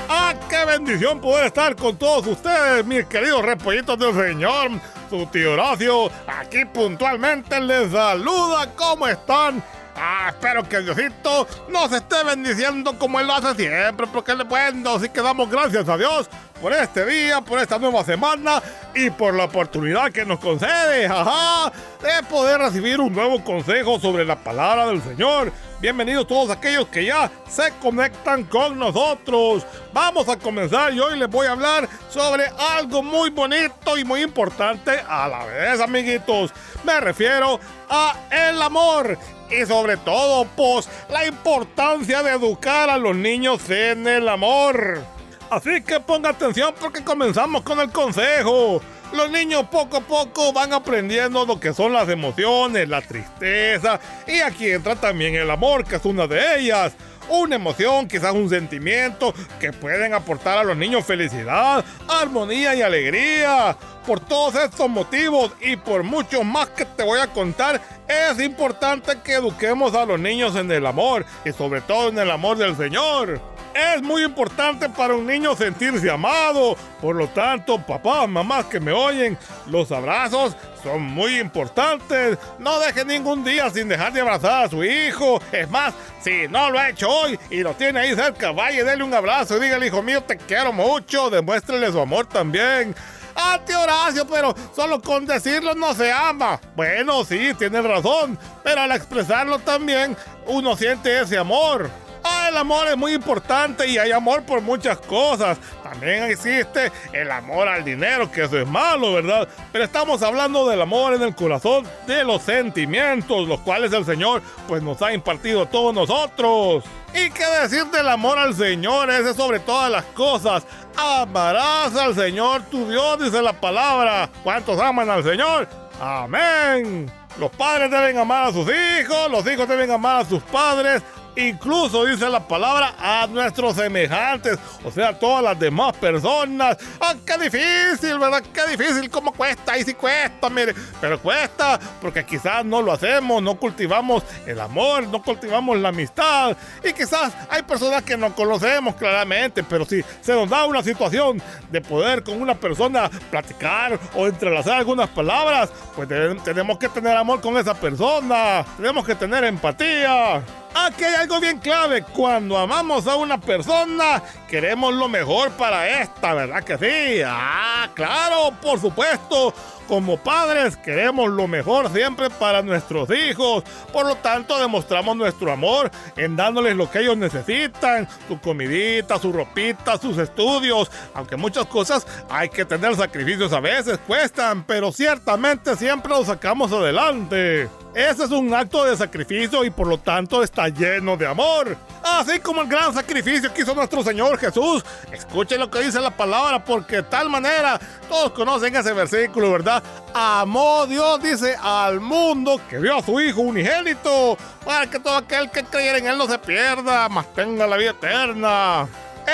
¡Ah, 0.09 0.35
qué 0.49 0.65
bendición 0.65 1.21
poder 1.21 1.47
estar 1.47 1.75
con 1.75 1.99
todos 1.99 2.27
ustedes, 2.29 2.87
mis 2.87 3.05
queridos 3.07 3.45
repollitos 3.45 3.99
del 3.99 4.15
Señor! 4.15 4.98
Su 5.09 5.27
tío 5.27 5.55
Horacio, 5.55 6.11
aquí 6.27 6.65
puntualmente 6.67 7.59
les 7.61 7.93
saluda. 7.93 8.75
¿Cómo 8.77 9.09
están? 9.09 9.63
Ah, 9.97 10.29
espero 10.29 10.63
que 10.69 10.81
Diosito 10.81 11.47
nos 11.69 11.91
esté 11.93 12.23
bendiciendo 12.25 12.97
como 12.99 13.19
Él 13.19 13.27
lo 13.27 13.35
hace 13.35 13.55
siempre, 13.55 14.07
porque 14.07 14.33
Él 14.33 14.43
es 14.43 14.49
bueno. 14.49 14.95
Así 14.95 15.09
que 15.09 15.23
damos 15.23 15.51
gracias 15.51 15.89
a 15.89 15.97
Dios 15.97 16.29
por 16.61 16.73
este 16.73 17.07
día, 17.07 17.41
por 17.41 17.59
esta 17.59 17.79
nueva 17.79 18.05
semana 18.05 18.63
y 18.95 19.11
por 19.11 19.35
la 19.35 19.45
oportunidad 19.45 20.13
que 20.13 20.25
nos 20.25 20.39
concede, 20.39 21.07
ajá, 21.07 21.73
de 22.03 22.23
poder 22.29 22.59
recibir 22.61 23.01
un 23.01 23.13
nuevo 23.13 23.43
consejo 23.43 23.99
sobre 23.99 24.25
la 24.25 24.37
palabra 24.37 24.87
del 24.87 25.03
Señor. 25.03 25.53
Bienvenidos 25.81 26.27
todos 26.27 26.51
aquellos 26.51 26.89
que 26.89 27.05
ya 27.05 27.31
se 27.49 27.73
conectan 27.81 28.43
con 28.43 28.77
nosotros. 28.77 29.65
Vamos 29.93 30.29
a 30.29 30.37
comenzar 30.37 30.93
y 30.93 30.99
hoy 30.99 31.17
les 31.17 31.31
voy 31.31 31.47
a 31.47 31.53
hablar 31.53 31.89
sobre 32.11 32.47
algo 32.77 33.01
muy 33.01 33.31
bonito 33.31 33.97
y 33.97 34.03
muy 34.03 34.23
importante 34.23 34.91
a 35.09 35.29
la 35.29 35.45
vez, 35.45 35.81
amiguitos. 35.81 36.53
Me 36.83 36.99
refiero 36.99 37.61
a 37.89 38.13
el 38.29 38.61
amor 38.61 39.17
y 39.49 39.65
sobre 39.67 39.97
todo, 39.99 40.49
pues, 40.57 40.89
la 41.11 41.25
importancia 41.25 42.25
de 42.25 42.33
educar 42.33 42.91
a 42.91 42.99
los 42.99 43.15
niños 43.15 43.71
en 43.71 44.09
el 44.09 44.29
amor. 44.29 45.01
Así 45.49 45.81
que 45.83 46.01
ponga 46.01 46.31
atención 46.31 46.75
porque 46.81 47.05
comenzamos 47.05 47.63
con 47.63 47.79
el 47.79 47.93
consejo. 47.93 48.83
Los 49.13 49.31
niños 49.31 49.65
poco 49.71 49.97
a 49.97 50.01
poco 50.01 50.53
van 50.53 50.73
aprendiendo 50.73 51.47
lo 51.47 51.59
que 51.59 51.73
son 51.73 51.93
las 51.93 52.09
emociones, 52.09 52.89
la 52.89 53.01
tristeza 53.01 53.99
y 54.27 54.41
aquí 54.41 54.71
entra 54.71 54.97
también 54.97 55.35
el 55.35 55.51
amor, 55.51 55.85
que 55.85 55.97
es 55.97 56.05
una 56.05 56.27
de 56.27 56.61
ellas. 56.61 56.93
Una 57.31 57.57
emoción, 57.57 58.09
quizás 58.09 58.33
un 58.33 58.49
sentimiento 58.49 59.35
que 59.61 59.73
pueden 59.73 60.15
aportar 60.15 60.59
a 60.59 60.65
los 60.65 60.77
niños 60.77 61.05
felicidad, 61.05 61.85
armonía 62.09 62.75
y 62.75 62.81
alegría. 62.83 63.77
Por 64.07 64.21
todos 64.21 64.55
estos 64.55 64.89
motivos 64.89 65.53
y 65.61 65.77
por 65.77 66.03
muchos 66.03 66.43
más 66.43 66.71
que 66.71 66.87
te 66.87 67.03
voy 67.03 67.21
a 67.21 67.27
contar, 67.27 67.83
es 68.09 68.41
importante 68.41 69.13
que 69.23 69.35
eduquemos 69.35 69.95
a 69.95 70.07
los 70.07 70.19
niños 70.19 70.57
en 70.57 70.71
el 70.73 70.87
amor 70.87 71.27
y 71.45 71.53
sobre 71.53 71.83
todo 71.83 72.09
en 72.09 72.19
el 72.19 72.31
amor 72.31 72.57
del 72.57 72.75
Señor. 72.77 73.58
Es 73.79 74.03
muy 74.03 74.25
importante 74.25 74.89
para 74.89 75.15
un 75.15 75.25
niño 75.25 75.55
sentirse 75.55 76.11
amado. 76.11 76.77
Por 77.01 77.15
lo 77.15 77.29
tanto, 77.29 77.79
papás, 77.79 78.29
mamás 78.29 78.67
que 78.67 78.81
me 78.81 78.91
oyen, 78.91 79.39
los 79.69 79.93
abrazos 79.93 80.57
son 80.83 81.03
muy 81.03 81.39
importantes. 81.39 82.39
No 82.59 82.81
deje 82.81 83.05
ningún 83.05 83.45
día 83.45 83.71
sin 83.71 83.89
dejar 83.89 84.13
de 84.13 84.21
abrazar 84.21 84.65
a 84.65 84.69
su 84.69 84.83
hijo. 84.83 85.41
Es 85.53 85.71
más, 85.71 85.95
si 86.21 86.49
no 86.49 86.71
lo 86.71 86.79
ha 86.81 86.89
hecho 86.89 87.09
hoy 87.09 87.39
y 87.51 87.63
lo 87.63 87.73
tiene 87.75 88.01
ahí 88.01 88.17
cerca, 88.17 88.51
vaya 88.51 88.81
y 88.81 88.85
dele 88.85 89.05
un 89.05 89.15
abrazo 89.15 89.57
y 89.57 89.61
dígale, 89.61 89.87
hijo 89.87 90.03
mío, 90.03 90.25
te 90.25 90.37
quiero 90.37 90.73
mucho. 90.73 91.31
Demuéstrele 91.31 91.93
su 91.93 92.01
amor 92.01 92.27
también. 92.27 92.97
Ah, 93.37 93.61
tío 93.65 93.81
Horacio, 93.81 94.27
pero 94.27 94.53
solo 94.75 95.01
con 95.01 95.25
decirlo 95.25 95.77
no 95.77 95.95
se 95.95 96.11
ama. 96.11 96.61
Bueno, 96.75 97.25
sí, 97.25 97.55
tienes 97.57 97.85
razón, 97.85 98.37
pero 98.65 98.81
al 98.81 98.91
expresarlo 98.91 99.61
también 99.61 100.17
uno 100.47 100.75
siente 100.75 101.21
ese 101.21 101.39
amor. 101.39 101.89
Ah, 102.31 102.49
El 102.51 102.57
amor 102.59 102.89
es 102.89 102.97
muy 102.97 103.15
importante 103.15 103.87
y 103.87 103.97
hay 103.97 104.13
amor 104.13 104.43
por 104.43 104.61
muchas 104.61 104.99
cosas. 104.99 105.59
También 105.83 106.25
existe 106.25 106.93
el 107.13 107.31
amor 107.31 107.69
al 107.69 107.85
dinero, 107.85 108.31
que 108.31 108.45
eso 108.45 108.59
es 108.59 108.67
malo, 108.67 109.15
¿verdad? 109.15 109.49
Pero 109.73 109.85
estamos 109.85 110.23
hablando 110.23 110.69
del 110.69 110.83
amor 110.83 111.15
en 111.15 111.23
el 111.23 111.35
corazón, 111.35 111.87
de 112.07 112.25
los 112.25 112.43
sentimientos, 112.43 113.49
los 113.49 113.61
cuales 113.61 113.93
el 113.93 114.05
Señor 114.05 114.43
pues 114.67 114.83
nos 114.83 115.01
ha 115.01 115.13
impartido 115.13 115.63
a 115.63 115.71
todos 115.71 115.95
nosotros. 115.95 116.85
¿Y 117.15 117.31
qué 117.31 117.47
decir 117.63 117.87
del 117.87 118.09
amor 118.09 118.39
al 118.39 118.55
Señor? 118.55 119.11
Ese 119.11 119.33
sobre 119.33 119.61
todas 119.61 119.91
las 119.91 120.05
cosas. 120.07 120.67
Amarás 120.97 121.97
al 121.97 122.15
Señor 122.15 122.63
tu 122.65 122.89
Dios, 122.91 123.23
dice 123.23 123.41
la 123.41 123.55
palabra. 123.55 124.29
¿Cuántos 124.43 124.79
aman 124.79 125.09
al 125.09 125.25
Señor? 125.25 125.67
Amén. 126.01 127.11
Los 127.39 127.51
padres 127.53 127.89
deben 127.91 128.19
amar 128.19 128.49
a 128.49 128.53
sus 128.53 128.69
hijos, 128.69 129.31
los 129.31 129.47
hijos 129.47 129.69
deben 129.69 129.91
amar 129.93 130.23
a 130.23 130.25
sus 130.25 130.43
padres, 130.43 131.03
Incluso 131.39 132.05
dice 132.05 132.29
la 132.29 132.41
palabra 132.41 132.97
a 132.99 133.29
nuestros 133.29 133.77
semejantes, 133.77 134.59
o 134.85 134.91
sea, 134.91 135.11
a 135.11 135.19
todas 135.21 135.41
las 135.45 135.57
demás 135.57 135.97
personas. 135.97 136.77
¡Ah, 137.01 137.15
qué 137.25 137.39
difícil, 137.39 138.19
verdad! 138.19 138.43
¡Qué 138.53 138.77
difícil! 138.77 139.09
¿Cómo 139.09 139.31
cuesta? 139.31 139.79
Y 139.79 139.85
sí 139.85 139.95
cuesta, 139.95 140.51
mire. 140.51 140.75
Pero 141.01 141.21
cuesta 141.21 141.79
porque 142.01 142.27
quizás 142.27 142.65
no 142.65 142.83
lo 142.83 142.91
hacemos, 142.91 143.41
no 143.41 143.55
cultivamos 143.55 144.25
el 144.47 144.59
amor, 144.61 145.07
no 145.07 145.23
cultivamos 145.23 145.79
la 145.79 145.91
amistad. 145.91 146.57
Y 146.83 146.93
quizás 146.93 147.33
hay 147.49 147.63
personas 147.63 148.03
que 148.03 148.17
no 148.17 148.35
conocemos 148.35 148.97
claramente, 148.97 149.63
pero 149.63 149.85
si 149.85 150.03
se 150.21 150.35
nos 150.35 150.51
da 150.51 150.65
una 150.65 150.83
situación 150.83 151.41
de 151.71 151.81
poder 151.81 152.25
con 152.25 152.43
una 152.43 152.57
persona 152.57 153.09
platicar 153.31 153.97
o 154.17 154.27
entrelazar 154.27 154.79
algunas 154.79 155.09
palabras, 155.11 155.71
pues 155.95 156.09
tenemos 156.43 156.79
que 156.79 156.89
tener 156.89 157.17
amor 157.17 157.41
con 157.41 157.57
esa 157.59 157.75
persona. 157.75 158.65
Tenemos 158.77 159.07
que 159.07 159.15
tener 159.15 159.45
empatía. 159.45 160.43
Aquí 160.75 161.05
hay 161.05 161.15
algo 161.15 161.41
bien 161.41 161.59
clave. 161.59 162.03
Cuando 162.03 162.57
amamos 162.57 163.07
a 163.07 163.17
una 163.17 163.39
persona, 163.39 164.23
queremos 164.49 164.95
lo 164.95 165.09
mejor 165.09 165.51
para 165.53 166.03
esta, 166.03 166.35
¿verdad 166.35 166.63
que 166.63 166.79
sí? 166.79 167.23
Ah, 167.27 167.89
claro, 167.95 168.53
por 168.61 168.81
supuesto. 168.81 169.55
Como 169.89 170.19
padres 170.19 170.77
queremos 170.77 171.31
lo 171.31 171.49
mejor 171.49 171.91
siempre 171.91 172.29
para 172.29 172.61
nuestros 172.61 173.09
hijos. 173.11 173.65
Por 173.91 174.07
lo 174.07 174.17
tanto, 174.17 174.59
demostramos 174.59 175.17
nuestro 175.17 175.51
amor 175.51 175.91
en 176.17 176.37
dándoles 176.37 176.77
lo 176.77 176.91
que 176.91 177.01
ellos 177.01 177.17
necesitan. 177.17 178.07
Su 178.29 178.39
comidita, 178.39 179.19
su 179.19 179.33
ropita, 179.33 179.97
sus 179.97 180.19
estudios. 180.19 180.91
Aunque 181.15 181.37
muchas 181.37 181.65
cosas 181.67 182.07
hay 182.29 182.51
que 182.51 182.67
tener 182.67 182.95
sacrificios 182.97 183.53
a 183.55 183.61
veces, 183.61 183.99
cuestan. 184.07 184.63
Pero 184.65 184.93
ciertamente 184.93 185.75
siempre 185.75 186.11
los 186.11 186.27
sacamos 186.27 186.71
adelante. 186.71 187.69
Ese 187.95 188.25
es 188.25 188.31
un 188.31 188.53
acto 188.55 188.85
de 188.85 188.97
sacrificio 188.97 189.65
y 189.65 189.71
por 189.71 189.87
lo 189.87 189.99
tanto 189.99 190.43
está 190.43 190.69
lleno 190.69 191.17
de 191.17 191.27
amor. 191.27 191.77
Así 192.05 192.39
como 192.39 192.63
el 192.63 192.69
gran 192.69 192.95
sacrificio 192.95 193.53
que 193.53 193.63
hizo 193.63 193.75
nuestro 193.75 194.03
Señor 194.03 194.39
Jesús. 194.39 194.85
Escuchen 195.11 195.59
lo 195.59 195.71
que 195.71 195.81
dice 195.81 196.01
la 196.01 196.17
palabra 196.17 196.65
porque 196.65 196.97
de 196.97 197.03
tal 197.05 197.29
manera 197.29 197.81
todos 198.09 198.33
conocen 198.33 198.77
ese 198.77 198.93
versículo, 198.93 199.51
¿verdad? 199.51 199.78
Amó 200.15 200.87
Dios, 200.87 201.23
dice, 201.23 201.57
al 201.63 202.01
mundo 202.01 202.61
que 202.69 202.79
dio 202.79 202.97
a 202.97 203.03
su 203.03 203.21
Hijo 203.21 203.43
unigénito 203.43 204.37
para 204.65 204.89
que 204.89 204.99
todo 204.99 205.17
aquel 205.17 205.51
que 205.51 205.65
creyera 205.65 205.99
en 205.99 206.07
Él 206.07 206.19
no 206.19 206.27
se 206.27 206.39
pierda, 206.39 207.09
mas 207.09 207.33
tenga 207.35 207.67
la 207.67 207.77
vida 207.77 207.91
eterna. 207.91 208.89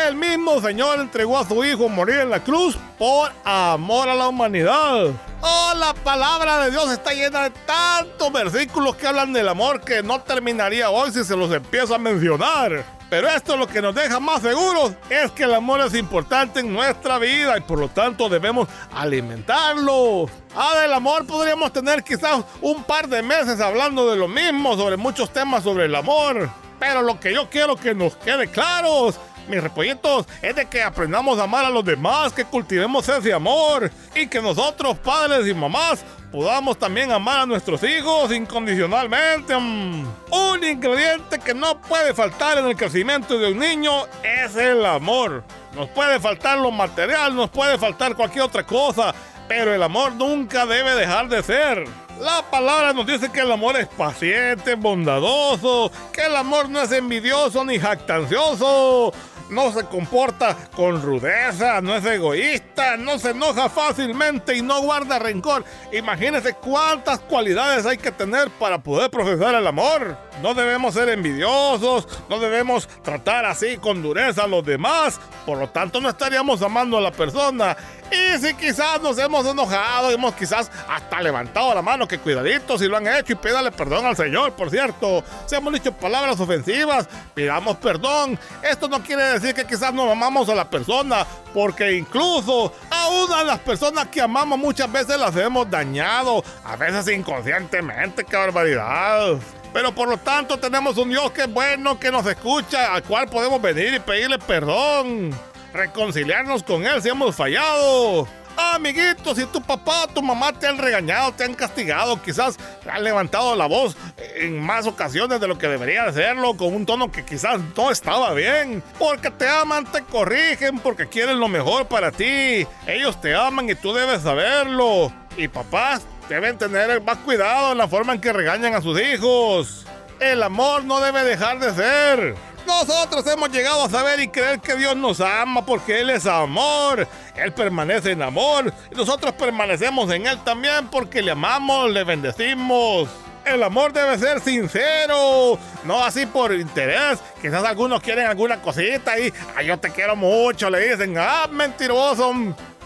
El 0.07 0.17
mismo 0.17 0.61
Señor 0.61 0.99
entregó 0.99 1.39
a 1.39 1.47
su 1.47 1.65
Hijo 1.65 1.87
a 1.87 1.89
morir 1.89 2.17
en 2.17 2.31
la 2.31 2.41
cruz 2.41 2.77
por 2.99 3.31
amor 3.45 4.09
a 4.09 4.15
la 4.15 4.29
humanidad. 4.29 5.11
Oh, 5.41 5.73
la 5.77 5.95
palabra 5.95 6.65
de 6.65 6.71
Dios 6.73 6.91
está 6.91 7.13
llena 7.13 7.45
de 7.45 7.51
tantos 7.65 8.33
versículos 8.33 8.97
que 8.97 9.07
hablan 9.07 9.33
del 9.33 9.49
amor 9.49 9.81
que 9.83 10.03
no 10.03 10.21
terminaría 10.21 10.91
hoy 10.91 11.13
si 11.13 11.23
se 11.23 11.37
los 11.37 11.53
empiezo 11.53 11.95
a 11.95 11.99
mencionar. 11.99 12.85
Pero 13.15 13.29
esto 13.29 13.57
lo 13.57 13.69
que 13.69 13.81
nos 13.81 13.95
deja 13.95 14.19
más 14.19 14.43
seguros 14.43 14.95
es 15.09 15.31
que 15.31 15.45
el 15.45 15.55
amor 15.55 15.81
es 15.83 15.95
importante 15.95 16.59
en 16.59 16.73
nuestra 16.73 17.17
vida 17.21 17.57
y 17.57 17.61
por 17.61 17.79
lo 17.79 17.87
tanto 17.87 18.29
debemos 18.29 18.67
alimentarlo. 18.93 20.29
Ah, 20.57 20.81
del 20.81 20.93
amor 20.93 21.25
podríamos 21.25 21.73
tener 21.73 22.03
quizás 22.03 22.45
un 22.61 22.83
par 22.83 23.07
de 23.07 23.23
meses 23.23 23.61
hablando 23.61 24.11
de 24.11 24.17
lo 24.17 24.27
mismo, 24.27 24.77
sobre 24.77 24.97
muchos 24.97 25.33
temas 25.33 25.63
sobre 25.63 25.85
el 25.85 25.95
amor. 25.95 26.51
Pero 26.81 27.03
lo 27.03 27.21
que 27.21 27.33
yo 27.33 27.49
quiero 27.49 27.77
que 27.77 27.95
nos 27.95 28.17
quede 28.17 28.49
claro 28.49 29.15
mis 29.49 29.63
repollitos, 29.63 30.27
es 30.43 30.57
de 30.57 30.67
que 30.67 30.83
aprendamos 30.83 31.39
a 31.39 31.45
amar 31.45 31.65
a 31.65 31.71
los 31.71 31.85
demás, 31.85 32.33
que 32.33 32.45
cultivemos 32.45 33.09
ese 33.09 33.33
amor 33.33 33.91
y 34.15 34.27
que 34.27 34.41
nosotros, 34.41 34.99
padres 34.99 35.47
y 35.47 35.55
mamás, 35.55 36.05
podamos 36.35 36.77
también 36.77 37.13
amar 37.13 37.41
a 37.41 37.47
nuestros 37.47 37.83
hijos 37.85 38.33
incondicionalmente. 38.33 39.57
Mm. 39.57 40.05
Un 40.31 40.65
ingrediente 40.65 41.39
que 41.39 41.55
no 41.55 41.81
puede 41.81 42.13
faltar 42.13 42.59
en 42.59 42.67
el 42.67 42.77
crecimiento 42.77 43.39
de 43.39 43.53
un 43.53 43.59
niño 43.59 44.07
es 44.23 44.57
el 44.57 44.85
amor. 44.85 45.45
Nos 45.75 45.89
puede 45.91 46.19
faltar 46.19 46.59
lo 46.59 46.71
material, 46.71 47.37
nos 47.37 47.51
puede 47.51 47.79
faltar 47.79 48.17
cualquier 48.17 48.45
otra 48.45 48.65
cosa, 48.65 49.15
pero 49.47 49.75
el 49.75 49.83
amor 49.83 50.13
nunca 50.15 50.67
debe 50.67 50.95
dejar 50.95 51.29
de 51.29 51.43
ser. 51.43 51.85
La 52.21 52.43
palabra 52.49 52.93
nos 52.93 53.07
dice 53.07 53.31
que 53.31 53.41
el 53.41 53.51
amor 53.51 53.77
es 53.77 53.89
paciente, 53.89 54.77
bondadoso, 54.77 55.91
que 56.13 56.23
el 56.23 56.37
amor 56.37 56.69
no 56.69 56.81
es 56.81 56.93
envidioso 56.93 57.65
ni 57.65 57.79
jactancioso 57.79 59.13
no 59.51 59.73
se 59.73 59.85
comporta 59.85 60.57
con 60.75 61.03
rudeza, 61.03 61.81
no 61.81 61.95
es 61.95 62.05
egoísta, 62.05 62.97
no 62.97 63.19
se 63.19 63.31
enoja 63.31 63.69
fácilmente 63.69 64.57
y 64.57 64.63
no 64.63 64.81
guarda 64.83 65.19
rencor. 65.19 65.65
Imagínense 65.93 66.55
cuántas 66.55 67.21
cualidades 67.21 67.87
hay 67.87 67.99
que 67.99 68.13
tener 68.13 68.51
para 68.51 68.79
poder 68.79 69.11
procesar 69.11 69.55
el 69.55 69.67
amor. 69.67 70.17
No 70.43 70.55
debemos 70.55 70.95
ser 70.95 71.09
envidiosos, 71.09 72.09
no 72.29 72.39
debemos 72.39 72.89
tratar 73.03 73.45
así 73.45 73.77
con 73.77 74.03
dureza 74.03 74.45
a 74.45 74.49
los 74.49 74.65
demás, 74.65 75.21
por 75.47 75.59
lo 75.59 75.69
tanto 75.69 76.01
no 76.01 76.09
estaríamos 76.09 76.63
amando 76.63 76.99
a 76.99 77.01
la 77.01 77.13
persona. 77.13 77.77
Y 78.15 78.39
si 78.39 78.55
quizás 78.55 79.01
nos 79.01 79.19
hemos 79.19 79.45
enojado, 79.45 80.11
hemos 80.11 80.35
quizás 80.35 80.71
hasta 80.89 81.21
levantado 81.21 81.75
la 81.75 81.83
mano, 81.83 82.07
que 82.07 82.19
cuidadito 82.19 82.79
si 82.79 82.87
lo 82.87 82.97
han 82.97 83.09
hecho 83.09 83.33
y 83.33 83.37
pídale 83.37 83.73
perdón 83.73 84.07
al 84.07 84.17
Señor, 84.17 84.53
por 84.53 84.71
cierto. 84.71 85.25
Si 85.47 85.57
hemos 85.57 85.73
dicho 85.73 85.93
palabras 85.93 86.39
ofensivas, 86.39 87.09
pidamos 87.35 87.77
perdón. 87.79 88.39
Esto 88.63 88.89
no 88.89 89.03
quiere 89.03 89.25
decir 89.25 89.55
que 89.55 89.67
quizás 89.67 89.93
no 89.93 90.09
amamos 90.11 90.49
a 90.49 90.55
la 90.55 90.69
persona, 90.71 91.27
porque 91.53 91.97
incluso 91.97 92.73
a 92.91 93.09
una 93.09 93.39
de 93.39 93.45
las 93.47 93.59
personas 93.59 94.07
que 94.09 94.21
amamos 94.21 94.59
muchas 94.59 94.91
veces 94.91 95.19
las 95.19 95.35
hemos 95.37 95.69
dañado, 95.69 96.45
a 96.65 96.77
veces 96.77 97.09
inconscientemente, 97.09 98.25
qué 98.25 98.37
barbaridad. 98.37 99.39
Pero 99.73 99.93
por 99.93 100.09
lo 100.09 100.19
tanto 100.19 100.57
tenemos 100.57 100.97
un 100.99 101.09
Dios 101.09 101.33
que 101.33 101.43
es 101.43 101.53
bueno, 101.53 101.99
que 101.99 102.13
nos 102.13 102.25
escucha, 102.27 102.95
al 102.95 103.03
cual 103.03 103.27
podemos 103.27 103.61
venir 103.61 103.93
y 103.95 103.99
pedirle 103.99 104.39
perdón 104.39 105.33
reconciliarnos 105.75 106.63
con 106.63 106.87
Él 106.87 107.03
si 107.03 107.11
hemos 107.11 107.37
fallado. 107.37 108.27
Amiguitos, 108.57 109.37
si 109.37 109.47
tu 109.47 109.61
papá 109.61 110.05
o 110.05 110.07
tu 110.07 110.23
mamá 110.23 110.53
te 110.53 110.69
han 110.69 110.79
regañado, 110.79 111.33
te 111.33 111.43
han 111.43 111.55
castigado, 111.55 112.23
quizás 112.23 112.57
han 112.89 113.03
levantado 113.03 113.57
la 113.57 113.67
voz 113.67 113.97
en 114.37 114.61
más 114.61 114.87
ocasiones 114.87 115.41
de 115.41 115.49
lo 115.49 115.59
que 115.59 115.67
debería 115.67 116.05
hacerlo, 116.05 116.57
con 116.57 116.73
un 116.73 116.87
tono 116.87 117.11
que 117.11 117.25
quizás 117.25 117.59
no 117.77 117.91
estaba 117.91 118.33
bien. 118.33 118.81
Porque 118.97 119.33
te 119.33 119.49
aman, 119.49 119.91
te 119.91 120.03
corrigen, 120.03 120.79
porque 120.79 121.09
quieren 121.09 121.41
lo 121.41 121.49
mejor 121.49 121.87
para 121.87 122.13
ti. 122.13 122.65
Ellos 122.87 123.21
te 123.21 123.35
aman 123.35 123.69
y 123.69 123.75
tú 123.75 123.93
debes 123.93 124.23
saberlo. 124.23 125.13
Y 125.37 125.49
papás 125.49 126.03
deben 126.29 126.57
tener 126.57 127.03
más 127.03 127.19
cuidado 127.19 127.73
en 127.73 127.79
la 127.79 127.89
forma 127.89 128.13
en 128.13 128.21
que 128.21 128.33
regañan 128.33 128.75
a 128.75 128.81
sus 128.81 129.01
hijos. 129.01 129.85
El 130.21 130.45
amor 130.45 130.85
no 130.85 131.01
debe 131.01 131.25
dejar 131.25 131.59
de 131.59 131.75
ser. 131.75 132.54
Nosotros 132.67 133.27
hemos 133.27 133.51
llegado 133.51 133.85
a 133.85 133.91
saber 133.91 134.21
y 134.21 134.29
creer 134.29 134.61
que 134.61 134.75
Dios 134.77 134.97
nos 134.97 135.21
ama 135.21 135.65
porque 135.65 136.01
Él 136.01 136.11
es 136.11 136.27
amor. 136.27 137.07
Él 137.37 137.53
permanece 137.53 138.13
en 138.13 138.23
amor 138.23 138.73
y 138.91 138.95
nosotros 138.95 139.33
permanecemos 139.35 140.11
en 140.13 140.27
Él 140.27 140.39
también 140.45 140.89
porque 140.89 141.23
le 141.23 141.33
amamos, 141.33 141.91
le 141.91 142.05
bendecimos. 142.05 143.09
El 143.45 143.63
amor 143.63 143.93
debe 143.93 144.17
ser 144.19 144.41
sincero, 144.41 145.59
no 145.85 146.03
así 146.03 146.25
por 146.25 146.55
interés. 146.55 147.19
Quizás 147.43 147.63
algunos 147.63 148.01
quieren 148.01 148.27
alguna 148.27 148.63
cosita 148.63 149.19
y 149.19 149.31
ay, 149.55 149.67
yo 149.67 149.79
te 149.79 149.91
quiero 149.91 150.17
mucho, 150.17 150.71
le 150.71 150.89
dicen, 150.91 151.15
ah, 151.19 151.47
mentiroso. 151.51 152.33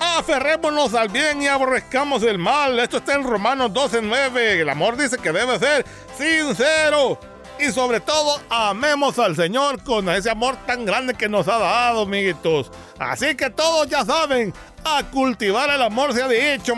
Aferrémonos 0.01 0.95
al 0.95 1.09
bien 1.09 1.43
y 1.43 1.47
aborrezcamos 1.47 2.25
el 2.25 2.39
mal. 2.39 2.79
Esto 2.81 2.97
está 2.99 3.15
en 3.15 3.23
Romanos 3.23 3.73
12:9. 3.73 4.61
El 4.61 4.69
amor 4.69 4.97
dice 4.97 5.17
que 5.19 5.31
debe 5.31 5.59
ser 5.61 5.85
sincero 6.17 7.19
y 7.61 7.73
sobre 7.73 8.01
todo 8.01 8.41
amemos 8.49 9.19
al 9.19 9.37
Señor 9.37 9.83
con 9.83 10.09
ese 10.09 10.31
amor 10.31 10.57
tan 10.67 10.85
grande 10.85 11.15
que 11.15 11.29
nos 11.29 11.49
ha 11.49 11.59
dado, 11.59 12.03
amiguitos. 12.03 12.71
Así 12.99 13.35
que 13.35 13.51
todos 13.51 13.89
ya 13.89 14.05
saben, 14.05 14.53
a 14.85 15.03
cultivar 15.05 15.71
el 15.71 15.83
amor 15.83 16.13
se 16.15 16.23
ha 16.23 16.29
dicho. 16.29 16.75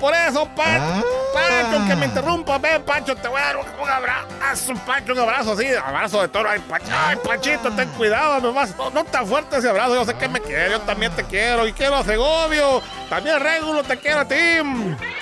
Por 0.00 0.12
eso, 0.14 0.46
Pancho, 0.54 1.06
Pancho, 1.32 1.88
que 1.88 1.96
me 1.96 2.06
interrumpa, 2.06 2.58
ven, 2.58 2.82
Pancho, 2.82 3.16
te 3.16 3.28
voy 3.28 3.40
a 3.40 3.44
dar 3.44 3.56
un, 3.56 3.88
abrazo, 3.88 4.74
Pancho, 4.86 5.12
un 5.12 5.20
abrazo 5.20 5.52
así, 5.52 5.66
abrazo 5.74 6.20
de 6.20 6.28
toro. 6.28 6.50
Ay, 6.50 6.60
Pancho, 6.68 6.90
ay, 6.94 7.16
Panchito, 7.16 7.70
ten 7.72 7.88
cuidado 7.90 8.40
nomás. 8.40 8.76
No, 8.76 8.90
no 8.90 9.04
tan 9.04 9.26
fuerte 9.26 9.56
ese 9.56 9.70
abrazo, 9.70 9.94
yo 9.94 10.04
sé 10.04 10.14
que 10.14 10.28
me 10.28 10.40
quiere, 10.40 10.70
yo 10.70 10.80
también 10.80 11.12
te 11.12 11.24
quiero. 11.24 11.66
Y 11.66 11.72
quiero 11.72 11.96
a 11.96 12.04
Segovio, 12.04 12.82
también 13.08 13.40
Régulo, 13.40 13.82
te 13.84 13.96
quiero 13.96 14.20
a 14.20 14.28
ti. 14.28 14.34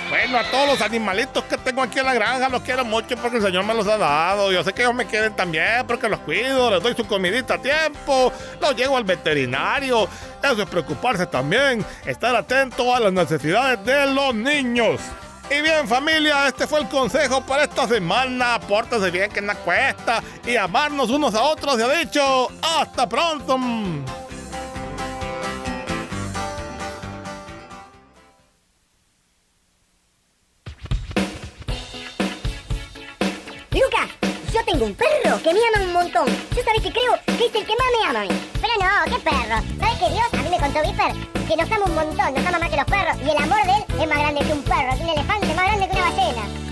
Bueno, 0.08 0.38
a 0.38 0.44
todos 0.50 0.68
los 0.68 0.80
animalitos 0.80 1.44
que 1.44 1.56
tengo 1.56 1.82
aquí 1.82 1.98
en 1.98 2.06
la 2.06 2.14
granja 2.14 2.48
los 2.48 2.62
quiero 2.62 2.84
mucho 2.84 3.16
porque 3.16 3.38
el 3.38 3.42
Señor 3.42 3.64
me 3.64 3.74
los 3.74 3.86
ha 3.86 3.96
dado. 3.96 4.50
Yo 4.52 4.62
sé 4.64 4.72
que 4.72 4.82
ellos 4.82 4.94
me 4.94 5.06
quieren 5.06 5.34
también 5.34 5.86
porque 5.86 6.08
los 6.08 6.18
cuido, 6.20 6.70
les 6.70 6.82
doy 6.82 6.94
su 6.94 7.06
comidita 7.06 7.54
a 7.54 7.58
tiempo, 7.62 8.32
los 8.60 8.76
llevo 8.76 8.96
al 8.96 9.04
veterinario. 9.04 10.08
Eso 10.42 10.62
es 10.62 10.68
preocuparse 10.68 11.26
también, 11.26 11.84
estar 12.04 12.36
atento 12.36 12.94
a 12.94 13.00
las 13.00 13.12
necesidades 13.12 13.82
de 13.84 14.06
los 14.12 14.34
niños. 14.34 14.63
Y 15.50 15.60
bien 15.60 15.86
familia, 15.86 16.48
este 16.48 16.66
fue 16.66 16.80
el 16.80 16.88
consejo 16.88 17.42
para 17.42 17.64
esta 17.64 17.86
semana. 17.86 18.58
Pórtese 18.66 19.10
bien 19.10 19.30
que 19.30 19.42
no 19.42 19.54
cuesta 19.58 20.22
y 20.46 20.56
amarnos 20.56 21.10
unos 21.10 21.34
a 21.34 21.42
otros. 21.42 21.76
Se 21.76 21.84
ha 21.84 21.98
dicho, 21.98 22.48
hasta 22.62 23.06
pronto. 23.08 23.58
Un 34.84 34.94
perro 34.94 35.40
que 35.42 35.54
me 35.54 35.60
ama 35.74 35.84
un 35.84 35.92
montón. 35.94 36.26
Yo 36.54 36.62
sabes 36.62 36.82
que 36.82 36.92
creo 36.92 37.12
que 37.38 37.46
es 37.46 37.54
el 37.54 37.64
que 37.64 37.74
más 37.74 37.88
me 37.98 38.06
ama 38.06 38.20
a 38.20 38.24
mí. 38.24 38.28
Pero 38.60 38.72
no, 38.78 39.16
¿qué 39.16 39.22
perro? 39.22 39.62
¿Sabes 39.80 39.98
que 39.98 40.10
Dios 40.10 40.26
a 40.32 40.36
mí 40.36 40.48
me 40.50 40.58
contó 40.58 40.82
Viper? 40.82 41.46
Que 41.48 41.56
nos 41.56 41.72
ama 41.72 41.84
un 41.86 41.94
montón, 41.94 42.34
nos 42.34 42.46
ama 42.46 42.58
más 42.58 42.68
que 42.68 42.76
los 42.76 42.84
perros. 42.84 43.16
Y 43.24 43.30
el 43.30 43.36
amor 43.36 43.64
de 43.64 43.72
él 43.72 43.84
es 44.02 44.08
más 44.08 44.18
grande 44.18 44.40
que 44.44 44.52
un 44.52 44.62
perro, 44.62 44.96
que 44.96 45.02
un 45.02 45.08
elefante, 45.08 45.54
más 45.54 45.66
grande 45.66 45.88
que 45.88 45.96
una 45.96 46.10
ballena. 46.10 46.63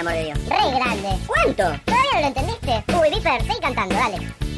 Amor 0.00 0.14
grande. 0.74 1.08
¿Cuánto? 1.26 1.62
¿Todavía 1.84 2.12
no 2.14 2.20
lo 2.20 2.26
entendiste? 2.26 2.84
Uy, 2.98 3.10
Viper, 3.10 3.42
sigue 3.42 3.60
cantando, 3.60 3.94
dale. 3.94 4.49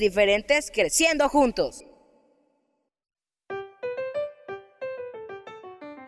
Diferentes 0.00 0.72
creciendo 0.72 1.28
juntos. 1.28 1.84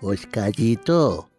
Oscarito, 0.00 1.30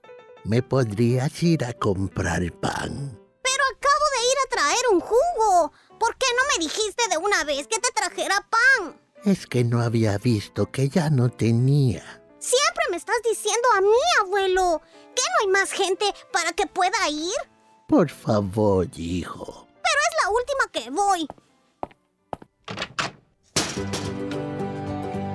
¿me 0.46 0.64
podrías 0.64 1.44
ir 1.44 1.66
a 1.66 1.74
comprar 1.74 2.50
pan? 2.54 3.20
Pero 3.44 3.64
acabo 3.76 4.06
de 4.16 4.32
ir 4.32 4.38
a 4.46 4.50
traer 4.50 4.86
un 4.94 5.00
jugo. 5.02 5.74
¿Por 6.00 6.18
qué 6.18 6.28
no 6.38 6.44
me 6.54 6.64
dijiste 6.64 7.10
de 7.10 7.18
una 7.18 7.44
vez 7.44 7.68
que 7.68 7.80
te 7.80 7.92
trajera 7.92 8.48
pan? 8.50 9.02
Es 9.26 9.48
que 9.48 9.66
no 9.66 9.82
había 9.82 10.18
visto 10.18 10.72
que 10.72 10.88
ya 10.88 11.10
no 11.10 11.30
tenía. 11.30 12.24
Siempre 12.40 12.86
me 12.90 12.98
estás 12.98 13.18
diciendo 13.30 13.68
a 13.76 13.82
mí, 13.82 13.88
abuelo. 14.22 14.82
¿Que 15.16 15.22
no 15.22 15.42
hay 15.42 15.48
más 15.48 15.72
gente 15.72 16.06
para 16.32 16.54
que 16.54 16.66
pueda 16.66 17.10
ir? 17.10 17.34
Por 17.88 18.10
favor, 18.10 18.88
hijo. 18.96 19.68
Pero 19.68 20.00
es 20.10 20.24
la 20.24 20.30
última 20.32 20.72
que 20.72 20.90
voy. 20.90 21.28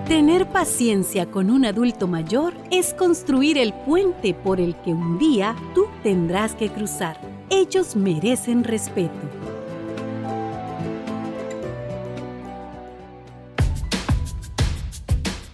Tener 0.08 0.46
paciencia 0.46 1.26
con 1.26 1.50
un 1.50 1.66
adulto 1.66 2.08
mayor 2.08 2.54
es 2.70 2.94
construir 2.94 3.58
el 3.58 3.74
puente 3.74 4.32
por 4.32 4.58
el 4.58 4.74
que 4.80 4.94
un 4.94 5.18
día 5.18 5.54
tú 5.74 5.86
tendrás 6.02 6.54
que 6.54 6.70
cruzar. 6.70 7.20
Ellos 7.50 7.94
merecen 7.94 8.64
respeto. 8.64 9.12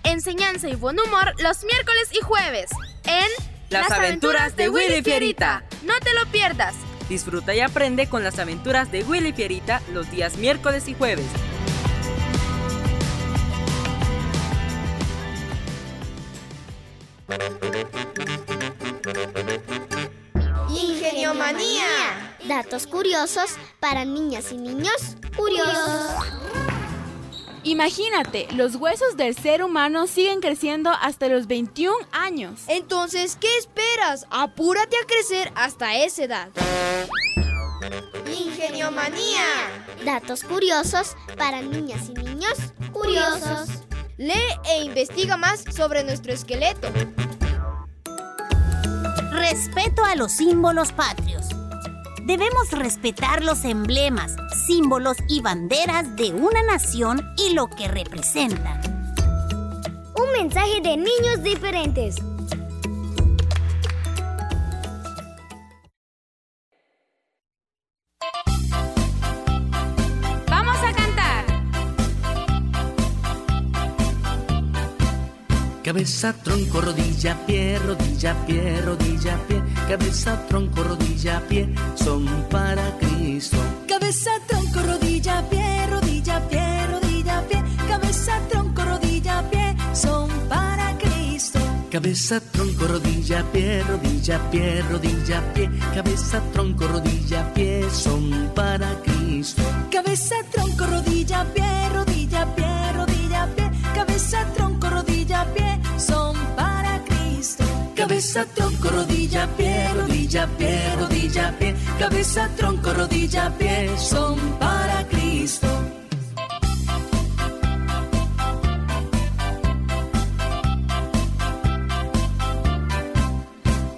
Enseñanza 0.05 0.69
y 0.69 0.77
buen 0.77 1.01
humor 1.01 1.35
los 1.43 1.65
miércoles 1.65 2.11
y 2.13 2.21
jueves 2.23 2.71
en 3.09 3.27
Las 3.71 3.91
aventuras 3.91 4.55
de 4.55 4.69
Willy 4.69 5.03
Fierita. 5.03 5.65
No 5.83 5.95
te 5.99 6.15
lo 6.15 6.31
pierdas. 6.31 6.77
Disfruta 7.09 7.57
y 7.57 7.61
aprende 7.61 8.07
con 8.09 8.23
las 8.23 8.39
aventuras 8.39 8.93
de 8.93 9.03
Willy 9.03 9.33
Fierita 9.33 9.83
los 9.93 10.09
días 10.13 10.37
miércoles 10.37 10.87
y 10.87 10.95
jueves. 10.95 11.27
Ingenio 20.71 21.35
Manía. 21.35 22.37
Datos 22.47 22.87
curiosos 22.87 23.57
para 23.81 24.05
niñas 24.05 24.53
y 24.53 24.57
niños 24.57 25.17
curiosos. 25.37 26.11
Imagínate, 27.65 28.47
los 28.53 28.77
huesos 28.77 29.17
del 29.17 29.35
ser 29.35 29.63
humano 29.65 30.07
siguen 30.07 30.41
creciendo 30.41 30.91
hasta 30.91 31.29
los 31.29 31.47
21 31.47 31.97
años. 32.13 32.61
Entonces, 32.69 33.39
¿qué 33.41 33.49
esperas? 33.57 34.27
Apúrate 34.31 34.97
a 34.97 35.07
crecer 35.07 35.51
hasta 35.55 35.97
esa 35.97 36.25
edad. 36.25 36.49
Ingenio 38.27 38.91
Manía. 38.91 39.47
Datos 40.05 40.45
curiosos 40.45 41.17
para 41.39 41.63
niñas 41.63 42.11
y 42.11 42.13
niños 42.13 42.59
curiosos. 42.93 43.69
Lee 44.17 44.33
e 44.71 44.85
investiga 44.85 45.37
más 45.37 45.65
sobre 45.75 46.05
nuestro 46.05 46.33
esqueleto. 46.33 46.89
Respeto 49.33 50.05
a 50.05 50.15
los 50.15 50.31
símbolos 50.31 50.93
patrios. 50.93 51.49
Debemos 52.23 52.71
respetar 52.71 53.43
los 53.43 53.65
emblemas, 53.65 54.37
símbolos 54.67 55.17
y 55.29 55.41
banderas 55.41 56.15
de 56.15 56.33
una 56.33 56.63
nación 56.63 57.21
y 57.37 57.55
lo 57.55 57.69
que 57.69 57.89
representan. 57.89 58.81
Un 60.17 60.33
mensaje 60.33 60.81
de 60.81 60.97
niños 60.97 61.43
diferentes. 61.43 62.17
Cabeza, 75.95 76.33
tronco, 76.33 76.81
rodilla, 76.81 77.37
pie, 77.47 77.79
rodilla, 77.79 78.35
pie, 78.47 78.81
rodilla, 78.81 79.39
pie. 79.47 79.63
Cabeza, 79.87 80.37
tronco, 80.49 80.83
rodilla, 80.83 81.41
pie, 81.49 81.73
son 81.95 82.27
para 82.51 82.83
Cristo. 82.99 83.57
Cabeza, 83.87 84.33
tronco, 84.49 84.81
rodilla, 84.83 85.41
pie, 85.49 85.87
rodilla, 85.87 86.41
pie, 86.49 86.87
rodilla, 86.89 87.43
pie. 87.43 87.63
Cabeza, 87.87 88.41
tronco, 88.51 88.83
rodilla, 88.83 89.41
pie, 89.49 89.77
son 89.93 90.29
para 90.49 90.99
Cristo. 90.99 91.61
Cabeza, 91.93 92.41
tronco, 92.41 92.89
rodilla, 92.89 93.45
pie, 93.53 93.85
rodilla, 93.85 94.51
pie, 94.51 94.83
rodilla, 94.91 95.41
pie. 95.55 95.71
Cabeza, 95.95 96.43
tronco, 96.53 96.89
rodilla, 96.89 97.55
pie, 97.55 97.89
son 97.93 98.51
para 98.53 99.01
Cristo. 99.05 99.63
Cabeza, 99.93 100.35
tronco, 100.51 100.87
rodilla, 100.87 101.45
pie, 101.55 101.89
rodilla, 101.95 102.53
pie, 102.57 102.93
rodilla, 102.95 103.47
pie. 103.55 103.71
Cabeza, 103.95 104.45
tronco, 104.57 104.64
Cabeza, 108.15 108.47
tronco, 108.55 108.91
rodilla, 108.91 109.49
pie, 109.57 109.93
rodilla, 109.93 110.47
pie, 110.57 110.95
rodilla, 110.97 111.53
pie. 111.59 111.75
Cabeza, 111.99 112.49
tronco, 112.57 112.93
rodilla, 112.93 113.51
pie, 113.59 113.91
son 113.99 114.39
para 114.61 115.05
Cristo. 115.09 115.67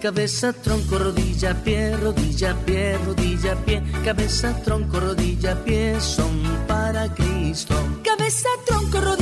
Cabeza, 0.00 0.54
tronco, 0.54 0.96
rodilla, 0.96 1.52
pie, 1.62 1.94
rodilla, 1.98 2.54
pie, 2.64 2.96
rodilla, 3.04 3.54
pie. 3.66 3.82
Cabeza, 4.02 4.54
tronco, 4.64 4.98
rodilla, 4.98 5.54
pie, 5.62 6.00
son 6.00 6.40
para 6.66 7.12
Cristo. 7.12 7.74
Cabeza, 8.02 8.48
tronco, 8.64 8.98
rodilla, 8.98 9.15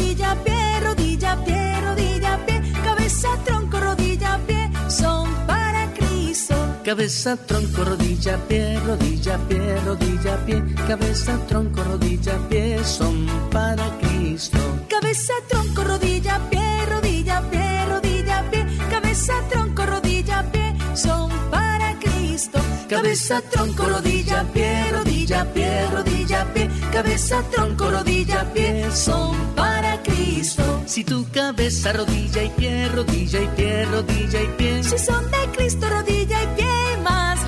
Cabeza, 6.84 7.34
tronco, 7.38 7.82
rodilla, 7.82 8.36
pie, 8.46 8.78
rodilla, 8.80 9.38
pie, 9.48 9.80
rodilla, 9.86 10.36
pie. 10.44 10.62
Cabeza, 10.86 11.38
tronco, 11.48 11.82
rodilla, 11.82 12.36
pie, 12.50 12.84
son 12.84 13.26
para 13.50 13.88
Cristo. 14.00 14.58
Cabeza, 14.90 15.32
tronco, 15.48 15.82
rodilla, 15.82 16.38
pie, 16.50 16.84
rodilla, 16.86 17.40
pie, 17.50 17.86
rodilla, 17.86 18.44
pie. 18.50 18.66
Cabeza, 18.90 19.32
tronco, 19.48 19.86
rodilla, 19.86 20.44
pie, 20.52 20.74
son 20.94 21.30
para 21.50 21.98
Cristo. 22.00 22.60
Cabeza, 22.86 23.40
tronco, 23.50 23.84
rodilla, 23.84 24.44
pie, 24.52 24.84
rodilla, 24.92 25.44
pie, 25.54 25.86
rodilla, 25.90 26.44
pie. 26.52 26.68
Cabeza, 26.92 27.42
tronco, 27.50 27.90
rodilla, 27.90 28.44
pie, 28.52 28.90
son 28.92 29.34
para 29.56 30.02
Cristo. 30.02 30.82
Si 30.84 31.02
tu 31.02 31.26
cabeza, 31.30 31.94
rodilla 31.94 32.42
y 32.42 32.50
pie, 32.50 32.88
rodilla 32.88 33.40
y 33.40 33.48
pie, 33.56 33.86
rodilla 33.86 34.42
y 34.42 34.48
pie. 34.58 34.84
Si 34.84 34.98
son 34.98 35.24
de 35.30 35.50
Cristo, 35.56 35.88
rodilla 35.88 36.33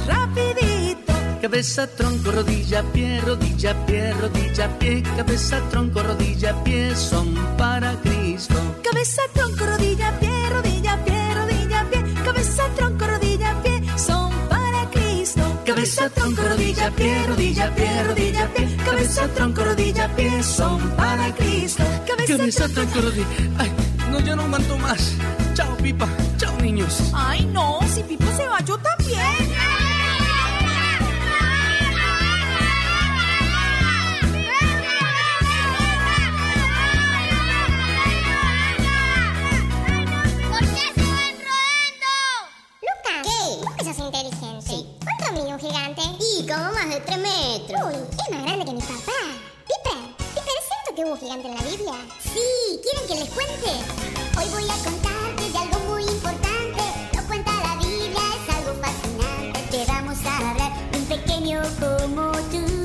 rapidito. 0.06 1.12
Cabeza, 1.40 1.86
tronco, 1.86 2.32
rodilla, 2.32 2.82
pie, 2.92 3.20
rodilla, 3.20 3.74
pie, 3.86 4.12
rodilla, 4.14 4.68
pie. 4.78 5.02
Cabeza, 5.16 5.60
tronco, 5.70 6.02
rodilla, 6.02 6.52
pie, 6.64 6.94
son 6.96 7.34
para 7.56 7.94
Cristo. 8.00 8.54
Cabeza, 8.82 9.22
tronco, 9.32 9.64
rodilla, 9.64 10.10
pie, 10.18 10.48
rodilla, 10.50 11.04
pie, 11.04 11.34
rodilla, 11.34 11.84
pie. 11.90 12.14
Cabeza, 12.24 12.62
tronco, 12.76 13.06
rodilla, 13.06 13.62
pie, 13.62 13.82
son 13.96 14.32
para 14.48 14.90
Cristo. 14.90 15.42
Cabeza, 15.64 16.10
tronco, 16.10 16.42
rodilla, 16.42 16.90
pie, 16.90 17.26
rodilla, 17.26 17.74
pie, 17.74 18.02
rodilla, 18.04 18.48
pie. 18.54 18.76
Cabeza, 18.84 19.28
tronco, 19.28 19.64
rodilla, 19.64 20.08
pie, 20.16 20.42
son 20.42 20.80
para 20.96 21.32
Cristo. 21.34 21.84
Cabeza, 22.06 22.68
tronco, 22.68 23.00
rodilla. 23.00 23.26
Ay, 23.58 23.70
no, 24.10 24.20
yo 24.20 24.34
no 24.34 24.42
aguanto 24.42 24.76
más. 24.78 25.14
Chao, 25.54 25.76
Pipa. 25.76 26.08
Chao, 26.38 26.56
niños. 26.60 27.00
Ay, 27.14 27.46
no, 27.46 27.78
si 27.94 28.02
Pipo 28.02 28.26
se 28.36 28.46
va, 28.48 28.60
yo 28.60 28.76
también. 28.78 29.55
De 46.96 47.02
3 47.02 47.18
metros. 47.18 47.82
Uy, 47.84 47.94
es 47.94 48.30
más 48.34 48.42
grande 48.44 48.64
que 48.64 48.72
mi 48.72 48.80
papá. 48.80 49.20
Piper, 49.68 50.16
Piper, 50.16 50.54
¿es 50.60 50.66
cierto 50.66 50.94
que 50.94 51.04
hubo 51.04 51.16
gigante 51.18 51.48
en 51.48 51.54
la 51.54 51.62
Biblia? 51.62 51.94
Sí, 52.22 52.80
¿quieren 52.82 53.06
que 53.06 53.14
les 53.16 53.28
cuente? 53.34 53.70
Hoy 54.38 54.48
voy 54.50 54.64
a 54.64 54.84
contarte 54.84 55.50
de 55.50 55.58
algo 55.58 55.78
muy 55.90 56.02
importante. 56.04 56.82
Lo 57.14 57.22
cuenta 57.26 57.52
la 57.52 57.76
Biblia, 57.76 58.22
es 58.40 58.54
algo 58.56 58.80
fascinante. 58.80 59.60
Te 59.70 59.84
vamos 59.84 60.16
a 60.24 60.50
hablar 60.50 60.90
de 60.90 60.98
un 60.98 61.04
pequeño 61.04 61.62
como 61.80 62.32
tú. 62.50 62.75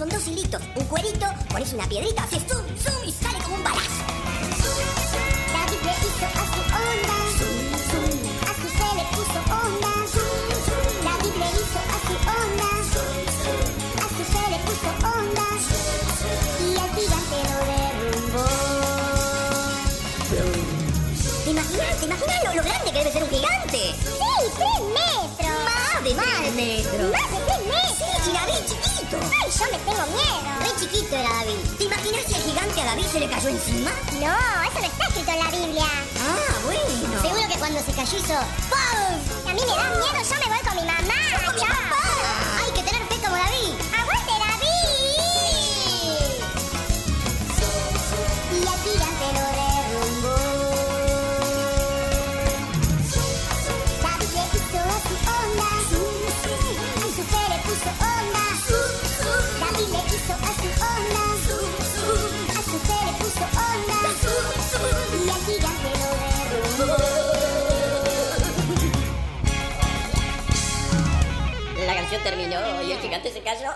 son 0.00 0.08
dos 0.08 0.26
hilitos, 0.28 0.62
un 0.76 0.84
cuerito, 0.86 1.26
pones 1.50 1.74
una 1.74 1.86
piedrita, 1.86 2.22
haces 2.22 2.42
zoom, 2.48 2.64
zoom 2.78 3.06
y 3.06 3.12
sale 3.12 3.38
como 3.44 3.56
un 3.56 3.64
balazo. 3.64 4.09
Yo 29.60 29.66
me 29.66 29.78
tengo 29.84 30.06
miedo. 30.06 30.40
Re 30.60 30.80
chiquito 30.80 31.16
era 31.16 31.28
David. 31.28 31.58
¿Te 31.76 31.84
imaginas 31.84 32.22
si 32.26 32.34
el 32.34 32.42
gigante 32.44 32.80
a 32.80 32.84
David 32.86 33.04
se 33.12 33.20
le 33.20 33.28
cayó 33.28 33.48
encima? 33.50 33.90
No, 34.12 34.62
eso 34.64 34.80
no 34.80 34.86
está 34.86 35.04
escrito 35.06 35.30
en 35.32 35.38
la 35.38 35.50
Biblia. 35.50 35.84
Ah, 36.16 36.54
bueno. 36.64 37.20
Seguro 37.20 37.46
que 37.46 37.58
cuando 37.58 37.80
se 37.80 37.92
cayó 37.92 38.16
hizo 38.16 38.34
¡Pum! 38.70 39.50
A 39.50 39.52
mí 39.52 39.60
me 39.60 39.76
da 39.76 39.90
miedo, 39.90 40.30
yo 40.30 40.36
me 40.40 40.56
voy 40.56 40.64
con 40.64 40.76
mi 40.76 40.84
mamá. 40.90 41.19
terminó 72.22 72.82
y 72.82 72.92
el 72.92 72.98
gigante 73.00 73.30
se 73.30 73.40
cayó. 73.40 73.70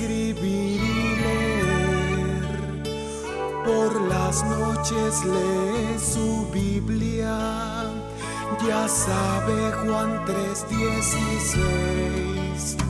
escribir 0.00 0.80
y 0.80 1.16
leer. 1.22 2.82
Por 3.64 4.00
las 4.08 4.44
noches 4.44 5.24
lee 5.24 5.98
su 5.98 6.46
Biblia, 6.52 7.90
ya 8.66 8.88
sabe 8.88 9.72
Juan 9.84 10.24
3:16 10.24 12.89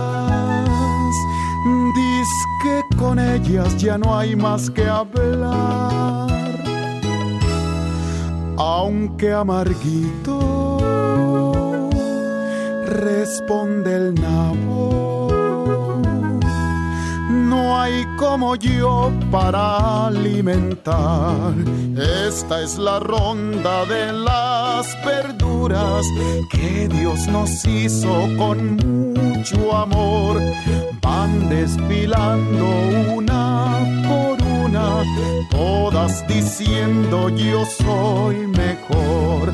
con 2.97 3.19
ellas 3.19 3.77
ya 3.77 3.97
no 3.97 4.17
hay 4.17 4.35
más 4.35 4.69
que 4.69 4.85
hablar. 4.87 6.29
Aunque 8.57 9.33
amarguito 9.33 10.77
responde 12.85 13.95
el 13.95 14.13
nabo, 14.15 15.27
no 17.29 17.79
hay 17.79 18.05
como 18.17 18.55
yo 18.55 19.11
para 19.31 20.07
alimentar. 20.07 21.53
Esta 22.27 22.61
es 22.61 22.77
la 22.77 22.99
ronda 22.99 23.85
de 23.85 24.13
las 24.13 24.85
verduras 25.05 26.05
que 26.51 26.87
Dios 26.87 27.27
nos 27.27 27.65
hizo 27.65 28.27
con 28.37 28.75
mucho 28.75 29.75
amor. 29.75 30.39
Van 31.21 31.49
desfilando 31.49 32.65
una 33.15 33.77
por 34.09 34.41
una, 34.41 35.03
todas 35.51 36.27
diciendo 36.27 37.29
yo 37.29 37.63
soy 37.63 38.47
mejor. 38.47 39.53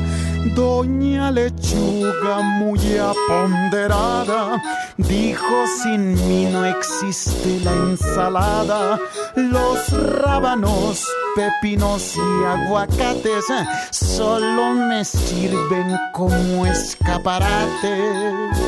Doña 0.54 1.30
Lechuga 1.30 2.40
muy 2.40 2.80
aponderada 2.96 4.62
dijo 4.96 5.66
sin 5.82 6.14
mí 6.26 6.48
no 6.50 6.64
existe 6.64 7.60
la 7.62 7.72
ensalada. 7.72 8.98
Los 9.36 9.90
rábanos, 10.22 11.06
pepinos 11.36 12.16
y 12.16 12.44
aguacates 12.44 13.44
solo 13.90 14.74
me 14.74 15.04
sirven 15.04 15.98
como 16.14 16.64
escaparate. 16.64 18.67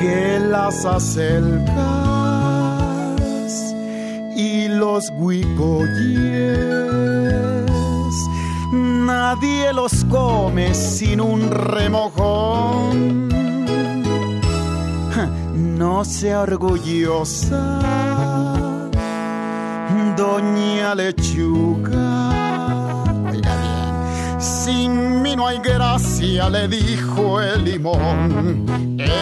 Que 0.00 0.40
las 0.40 0.84
acelgas 0.84 1.68
y 4.34 4.68
los 4.68 5.10
huicoyes 5.18 6.60
nadie 9.30 9.72
los 9.72 10.04
come 10.04 10.74
sin 10.74 11.20
un 11.20 11.50
remojón. 11.50 13.28
No 15.78 16.04
sea 16.04 16.40
orgullosa, 16.40 17.78
doña 20.16 20.94
lechuga. 20.94 22.30
Sin 24.38 25.22
mí 25.22 25.36
no 25.36 25.46
hay 25.46 25.58
gracia, 25.58 26.48
le 26.48 26.68
dijo 26.68 27.40
el 27.40 27.64
limón. 27.64 28.89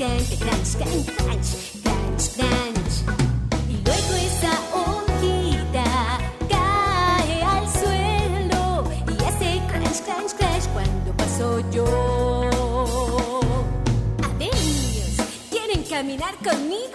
crunch, 0.00 0.38
crunch, 0.40 0.76
crunch, 0.78 1.06
crunch, 1.18 1.50
crunch, 1.82 2.24
crunch. 2.34 2.94
Y 3.68 3.76
luego 3.84 4.12
esa 4.16 4.52
hojita 4.72 5.84
cae 6.48 7.42
al 7.42 7.68
suelo 7.68 8.84
y 9.06 9.24
hace 9.24 9.60
crunch, 9.68 10.00
crunch, 10.06 10.32
crunch 10.38 10.66
cuando 10.72 11.12
paso 11.18 11.60
yo. 11.70 11.84
Adiós, 14.24 15.16
¿quieren 15.50 15.82
caminar 15.84 16.34
conmigo? 16.36 16.89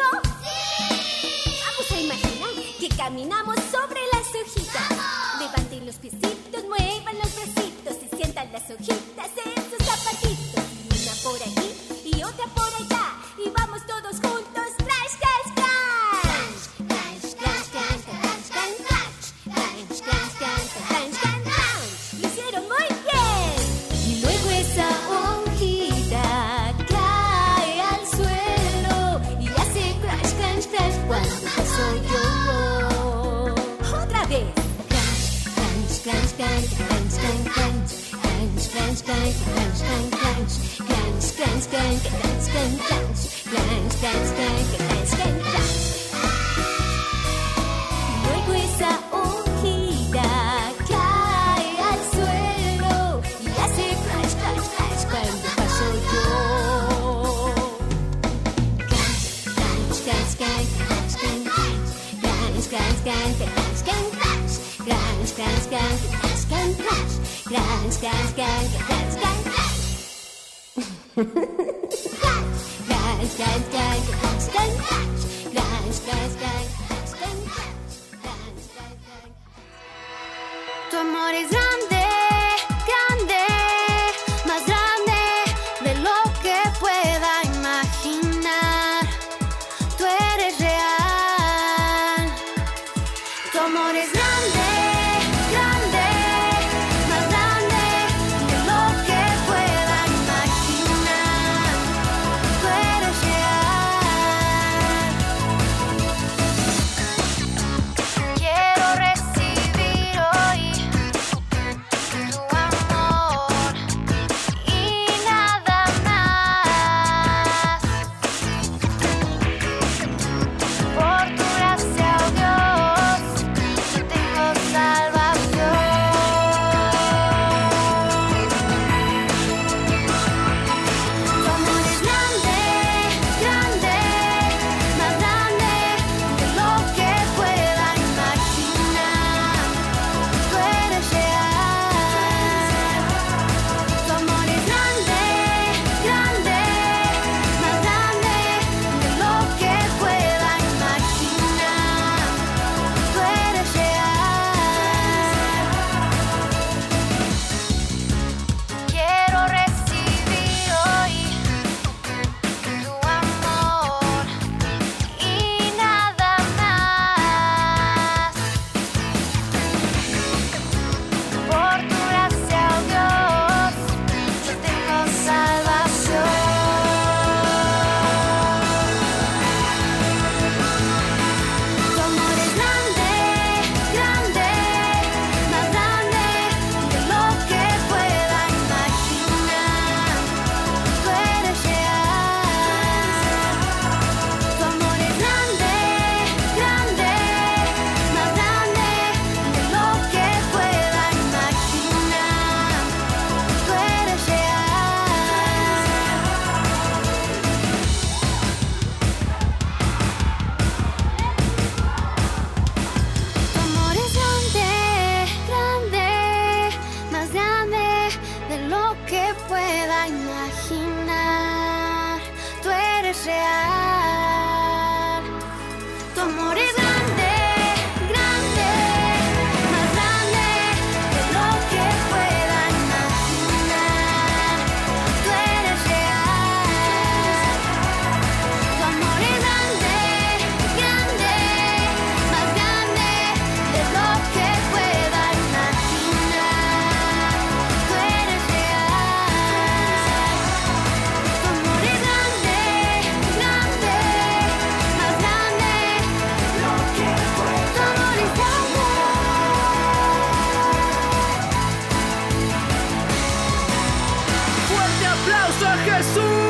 Jesús. 265.86 266.45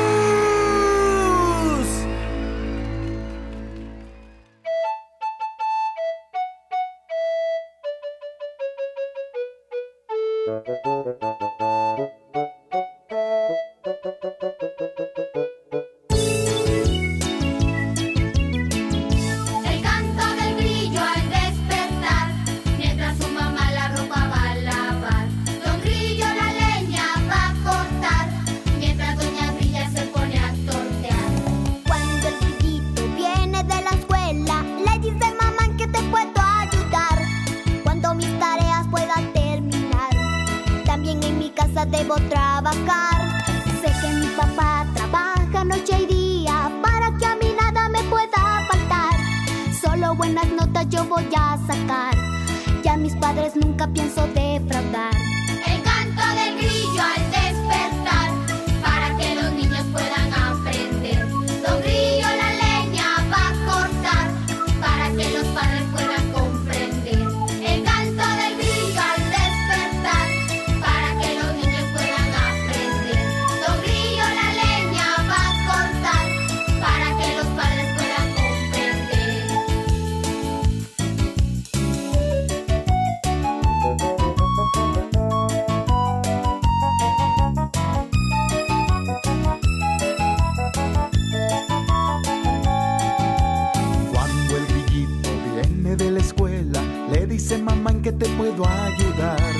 Que 98.06 98.12
te 98.12 98.28
puedo 98.36 98.64
ayudar. 98.64 99.52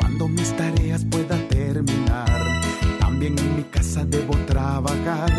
Cuando 0.00 0.26
mis 0.26 0.52
tareas 0.56 1.04
pueda 1.04 1.36
terminar, 1.46 2.42
también 2.98 3.38
en 3.38 3.56
mi 3.56 3.62
casa 3.62 4.04
debo 4.04 4.34
trabajar. 4.46 5.30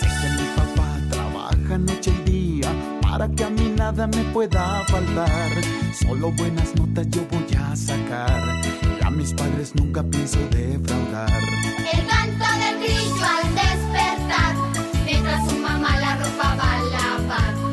Sé 0.00 0.08
que 0.20 0.28
mi 0.38 0.46
papá 0.56 0.88
trabaja 1.08 1.78
noche 1.78 2.12
y 2.26 2.30
día 2.30 2.72
para 3.00 3.28
que 3.28 3.44
a 3.44 3.50
mí 3.50 3.72
nada 3.76 4.08
me 4.08 4.24
pueda 4.32 4.82
faltar. 4.88 5.50
Solo 5.92 6.32
buenas 6.32 6.74
notas 6.74 7.06
yo 7.10 7.24
voy 7.30 7.46
a 7.56 7.76
sacar. 7.76 8.42
Y 9.00 9.04
a 9.04 9.10
mis 9.10 9.32
padres 9.32 9.72
nunca 9.76 10.02
pienso 10.02 10.40
defraudar. 10.50 11.42
El 11.92 12.06
canto 12.08 12.46
del 12.60 12.76
grillo 12.82 13.24
al 13.36 13.54
despertar, 13.54 14.54
mientras 15.04 15.48
su 15.48 15.56
mamá 15.58 15.96
la 16.00 16.16
ropa 16.16 16.56
va 16.56 16.72
a 16.72 16.82
lavar. 16.82 17.63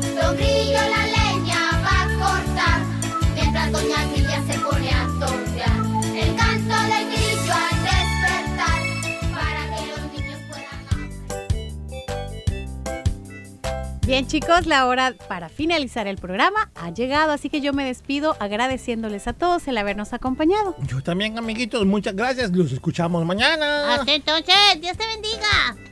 Bien 14.12 14.26
chicos, 14.26 14.66
la 14.66 14.88
hora 14.88 15.14
para 15.26 15.48
finalizar 15.48 16.06
el 16.06 16.18
programa 16.18 16.70
ha 16.74 16.90
llegado, 16.90 17.32
así 17.32 17.48
que 17.48 17.62
yo 17.62 17.72
me 17.72 17.82
despido 17.82 18.36
agradeciéndoles 18.40 19.26
a 19.26 19.32
todos 19.32 19.66
el 19.68 19.78
habernos 19.78 20.12
acompañado. 20.12 20.76
Yo 20.86 21.02
también, 21.02 21.38
amiguitos, 21.38 21.86
muchas 21.86 22.14
gracias. 22.14 22.50
Los 22.50 22.72
escuchamos 22.72 23.24
mañana. 23.24 23.94
Hasta 23.94 24.12
entonces, 24.12 24.54
Dios 24.82 24.98
te 24.98 25.06
bendiga. 25.06 25.91